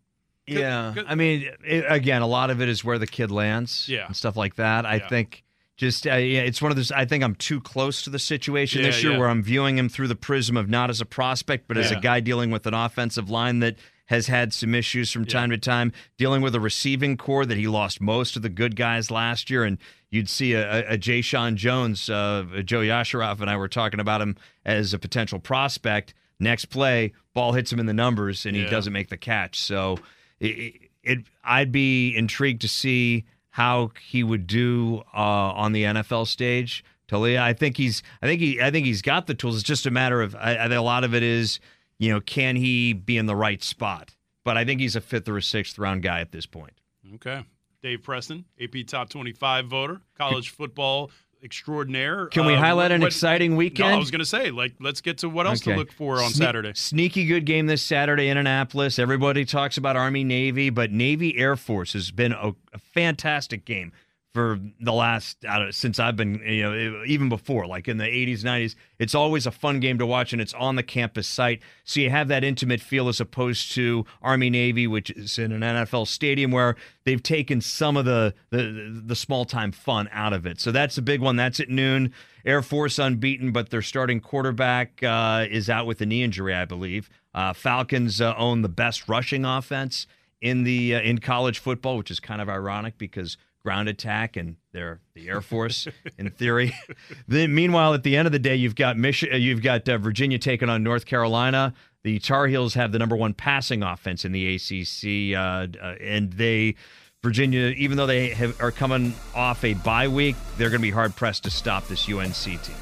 Good- 0.48 0.60
Yeah, 0.60 0.92
good- 0.94 1.06
I 1.08 1.16
mean, 1.16 1.50
it, 1.66 1.86
again, 1.88 2.22
a 2.22 2.28
lot 2.28 2.52
of 2.52 2.62
it 2.62 2.70
is 2.70 2.84
where 2.84 3.00
the 3.00 3.08
kid 3.08 3.32
lands, 3.32 3.90
Yeah. 3.90 4.06
and 4.06 4.16
stuff 4.16 4.36
like 4.38 4.56
that. 4.58 4.86
I 4.86 4.98
Yeah. 4.98 5.08
think 5.08 5.44
just 5.76 6.06
uh, 6.06 6.12
yeah, 6.14 6.42
it's 6.42 6.62
one 6.62 6.72
of 6.72 6.78
those. 6.78 6.92
I 6.92 7.06
think 7.06 7.24
I'm 7.24 7.36
too 7.36 7.60
close 7.60 8.04
to 8.04 8.12
the 8.12 8.20
situation 8.20 8.82
Yeah, 8.82 8.88
this 8.92 9.02
year, 9.04 9.14
yeah. 9.14 9.18
where 9.18 9.30
I'm 9.30 9.42
viewing 9.42 9.78
him 9.80 9.90
through 9.90 10.10
the 10.10 10.16
prism 10.16 10.56
of 10.58 10.70
not 10.70 10.92
as 10.92 11.02
a 11.02 11.06
prospect, 11.06 11.68
but 11.68 11.76
as 11.76 11.92
a 11.92 12.00
guy 12.00 12.20
dealing 12.20 12.52
with 12.52 12.68
an 12.68 12.74
offensive 12.76 13.30
line 13.32 13.60
that 13.60 13.78
has 14.06 14.28
had 14.28 14.54
some 14.54 14.76
issues 14.76 15.12
from 15.12 15.26
time 15.26 15.50
to 15.50 15.58
time, 15.58 15.92
dealing 16.18 16.42
with 16.42 16.54
a 16.56 16.60
receiving 16.60 17.18
corps 17.18 17.46
that 17.46 17.58
he 17.58 17.68
lost 17.68 18.00
most 18.00 18.36
of 18.36 18.42
the 18.42 18.50
good 18.50 18.76
guys 18.76 19.10
last 19.10 19.50
year. 19.50 19.64
And 19.64 19.78
you'd 20.12 20.30
see 20.30 20.54
a, 20.54 20.70
a, 20.90 20.94
a 20.94 20.98
Jay 20.98 21.22
Sean 21.22 21.56
Jones, 21.58 22.10
uh, 22.10 22.44
Joe 22.64 22.82
Yasharoff, 22.82 23.42
and 23.42 23.50
I 23.50 23.58
were 23.58 23.68
talking 23.68 24.00
about 24.00 24.22
him 24.22 24.36
as 24.64 24.94
a 24.94 25.00
potential 25.00 25.40
prospect. 25.40 26.14
Next 26.40 26.66
play, 26.66 27.14
ball 27.34 27.54
hits 27.54 27.72
him 27.74 27.80
in 27.80 27.86
the 27.88 27.94
numbers, 27.94 28.46
and 28.46 28.56
he 28.56 28.64
Yeah. 28.64 28.70
doesn't 28.70 28.94
make 28.94 29.10
the 29.10 29.18
catch. 29.18 29.60
So 29.60 29.98
it, 30.40 30.90
it, 31.04 31.20
I'd 31.44 31.72
be 31.72 32.16
intrigued 32.16 32.62
to 32.62 32.68
see 32.68 33.26
how 33.50 33.92
he 34.02 34.24
would 34.24 34.46
do 34.48 35.02
uh, 35.14 35.18
on 35.18 35.72
the 35.72 35.84
NFL 35.84 36.28
stage. 36.28 36.84
Taulia, 37.08 37.40
I 37.40 37.54
think 37.54 37.78
he's, 37.78 38.04
I 38.22 38.26
think 38.28 38.42
he, 38.42 38.62
I 38.62 38.70
think 38.72 38.86
he's 38.86 39.02
got 39.02 39.28
the 39.28 39.34
tools. 39.34 39.56
It's 39.56 39.64
just 39.64 39.86
a 39.86 39.92
matter 39.92 40.22
of, 40.22 40.36
I, 40.36 40.56
I 40.58 40.64
think 40.64 40.74
a 40.74 40.82
lot 40.82 41.04
of 41.04 41.14
it 41.16 41.24
is, 41.24 41.60
you 42.00 42.12
know, 42.12 42.20
can 42.22 42.56
he 42.56 42.94
be 42.94 43.18
in 43.18 43.26
the 43.26 43.36
right 43.36 43.64
spot? 43.64 44.16
But 44.44 44.58
I 44.58 44.66
think 44.66 44.80
he's 44.82 44.96
a 44.96 45.02
fifth 45.02 45.28
or 45.28 45.38
a 45.38 45.42
sixth 45.42 45.78
round 45.80 46.04
guy 46.04 46.20
at 46.22 46.32
this 46.32 46.46
point. 46.46 46.74
Okay. 47.16 47.44
Dave 47.82 48.02
Preston, 48.04 48.46
AP 48.62 48.86
Top 48.88 49.10
25 49.10 49.68
voter, 49.68 50.02
college 50.18 50.50
football 50.50 51.12
extraordinaire. 51.44 52.26
Can 52.28 52.46
we 52.46 52.56
Uh, 52.56 52.60
highlight 52.60 52.92
an 52.92 53.02
what- 53.02 53.08
exciting 53.08 53.52
No, 53.52 53.58
weekend? 53.58 53.90
I 53.94 53.98
was 53.98 54.10
going 54.10 54.20
to 54.20 54.26
say, 54.26 54.50
like, 54.52 54.74
let's 54.80 55.02
get 55.02 55.20
to 55.20 55.30
what 55.30 55.46
else 55.46 55.60
to 55.62 55.76
look 55.76 55.92
for 55.92 56.22
on 56.22 56.32
Sne- 56.32 56.36
Saturday. 56.38 56.72
Sneaky 56.74 57.26
good 57.26 57.46
game 57.46 57.68
this 57.68 57.84
Saturday 57.84 58.28
in 58.30 58.38
Annapolis. 58.38 58.98
Everybody 58.98 59.46
talks 59.46 59.78
about 59.78 59.96
Army 59.96 60.24
Navy, 60.24 60.70
but 60.72 60.92
Navy 60.92 61.38
Air 61.38 61.56
Force 61.56 61.94
has 61.94 62.10
been 62.12 62.32
a, 62.32 62.56
a 62.74 62.80
fantastic 62.80 63.64
game 63.66 63.92
for 64.36 64.60
the 64.82 64.92
last 64.92 65.46
I 65.48 65.60
don't 65.60 65.74
since 65.74 65.98
I've 65.98 66.18
been 66.18 66.42
you 66.46 66.64
know 66.64 67.04
even 67.06 67.30
before 67.30 67.66
like 67.68 67.88
in 67.88 67.96
the 67.96 68.04
80s 68.04 68.42
90s 68.42 68.76
it's 69.00 69.16
always 69.16 69.48
a 69.48 69.52
fun 69.52 69.80
game 69.80 69.98
to 69.98 70.06
watch 70.06 70.34
and 70.34 70.42
it's 70.42 70.54
on 70.54 70.76
the 70.76 70.84
campus 70.84 71.26
site. 71.26 71.62
So 71.86 72.02
you 72.02 72.10
have 72.10 72.28
that 72.28 72.44
intimate 72.44 72.82
feel 72.82 73.08
as 73.08 73.22
opposed 73.22 73.72
to 73.76 74.06
Army 74.22 74.50
Navy 74.50 74.88
which 74.88 75.10
is 75.12 75.40
in 75.40 75.54
an 75.54 75.62
NFL 75.62 76.08
stadium 76.08 76.52
where 76.52 76.76
they've 77.06 77.24
taken 77.24 77.62
some 77.62 77.96
of 77.96 78.04
the 78.04 78.34
the, 78.50 79.02
the 79.06 79.16
small 79.16 79.46
time 79.46 79.72
fun 79.72 80.10
out 80.12 80.34
of 80.34 80.46
it. 80.46 80.60
So 80.60 80.70
that's 80.70 80.98
a 80.98 81.02
big 81.02 81.22
one. 81.22 81.38
That's 81.38 81.62
at 81.62 81.70
noon. 81.70 82.14
Air 82.46 82.62
Force 82.62 83.00
unbeaten 83.00 83.54
but 83.54 83.70
their 83.70 83.82
starting 83.82 84.20
quarterback 84.20 85.02
uh, 85.02 85.46
is 85.50 85.70
out 85.70 85.86
with 85.86 86.02
a 86.02 86.06
knee 86.06 86.24
injury 86.24 86.54
I 86.54 86.66
believe. 86.66 87.10
Uh, 87.34 87.54
Falcons 87.54 88.20
uh, 88.20 88.36
own 88.38 88.64
the 88.64 88.70
best 88.70 89.08
rushing 89.08 89.46
offense 89.46 90.08
in 90.42 90.66
the 90.66 90.96
uh, 90.96 91.00
in 91.00 91.20
college 91.20 91.60
football, 91.60 91.96
which 91.98 92.12
is 92.12 92.20
kind 92.20 92.42
of 92.42 92.50
ironic 92.50 92.98
because 92.98 93.38
ground 93.66 93.90
attack 93.90 94.38
and 94.38 94.56
they're 94.72 95.02
the 95.16 95.28
Air 95.28 95.42
Force 95.42 95.88
in 96.18 96.30
theory. 96.30 96.74
then 97.28 97.54
meanwhile, 97.54 97.94
at 97.94 98.04
the 98.04 98.16
end 98.16 98.28
of 98.28 98.32
the 98.32 98.40
day, 98.40 98.56
you've 98.56 98.76
got 98.76 98.96
Mich- 98.96 99.24
uh, 99.30 99.36
you've 99.36 99.62
got 99.64 99.90
uh, 99.90 99.98
Virginia 99.98 100.38
taking 100.38 100.70
on 100.70 100.84
North 100.84 101.06
Carolina. 101.06 101.74
The 102.04 102.20
Tar 102.20 102.46
Heels 102.46 102.76
have 102.76 102.92
the 102.92 103.00
number 103.00 103.16
one 103.16 103.34
passing 103.34 103.82
offense 103.82 104.24
in 104.24 104.32
the 104.32 104.56
ACC, 104.56 105.36
uh, 105.36 105.68
uh, 105.84 105.96
and 106.00 106.32
they. 106.32 106.76
Virginia, 107.24 107.70
even 107.70 107.98
though 107.98 108.06
they 108.06 108.30
have, 108.30 108.62
are 108.62 108.70
coming 108.70 109.16
off 109.34 109.64
a 109.64 109.74
bye 109.74 110.08
week, 110.08 110.36
they're 110.58 110.70
going 110.70 110.80
to 110.80 110.86
be 110.88 110.92
hard 110.92 111.16
pressed 111.16 111.44
to 111.46 111.50
stop 111.50 111.88
this 111.88 112.08
UNC 112.08 112.36
team. 112.36 112.76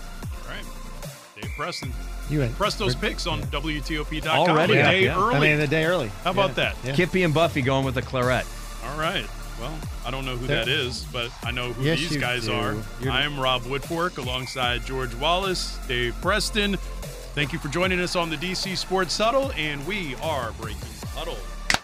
All 0.43 0.50
right. 0.50 0.65
Dave 1.34 1.50
Preston. 1.56 1.93
You 2.30 2.41
had 2.41 2.52
Press 2.56 2.76
those 2.76 2.93
picks 2.93 3.26
on 3.26 3.41
WTOP.com 3.43 4.50
Already 4.50 4.74
a 4.74 4.84
day 4.84 5.04
yeah. 5.06 5.17
early. 5.17 5.36
I 5.36 5.39
mean, 5.39 5.60
the 5.60 5.67
day 5.67 5.86
early. 5.86 6.10
How 6.26 6.32
about 6.32 6.50
Yeah. 6.50 6.56
that? 6.56 6.76
Yeah. 6.84 6.93
Kippy 6.93 7.24
and 7.24 7.34
Buffy 7.34 7.62
going 7.62 7.86
with 7.86 7.96
the 7.96 8.02
claret. 8.02 8.46
All 8.84 9.00
right. 9.00 9.26
Well, 9.60 9.78
I 10.06 10.12
don't 10.12 10.26
know 10.26 10.36
who 10.36 10.48
that 10.48 10.68
is, 10.68 11.06
but 11.13 11.32
I 11.44 11.52
know 11.52 11.72
who 11.74 11.84
Yes, 11.84 12.00
these 12.00 12.18
guys 12.18 12.46
do. 12.46 12.54
are. 12.54 12.74
You're- 13.00 13.12
I'm 13.12 13.39
Rob 13.39 13.62
Woodfork 13.63 14.18
alongside 14.18 14.86
George 14.86 15.13
Wallace, 15.16 15.78
Dave 15.88 16.16
Preston. 16.22 16.76
Thank 17.36 17.54
you 17.54 17.60
for 17.60 17.68
joining 17.70 18.00
us 18.00 18.16
on 18.16 18.30
the 18.30 18.36
DC 18.38 18.76
Sports 18.76 19.18
Huddle, 19.18 19.52
and 19.56 19.86
we 19.88 20.16
are 20.16 20.52
breaking 20.54 20.82
the 21.02 21.08
huddle. 21.08 21.38
So 21.70 21.80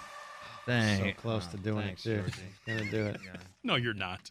Thanks. 0.65 1.21
close 1.21 1.47
to 1.47 1.57
doing 1.57 1.85
Thanks, 1.87 2.05
it, 2.05 2.15
too. 2.15 2.21
Georgie. 2.21 2.41
Gonna 2.67 2.91
do 2.91 3.05
it. 3.07 3.21
No, 3.63 3.75
you're 3.75 3.93
not. 3.93 4.29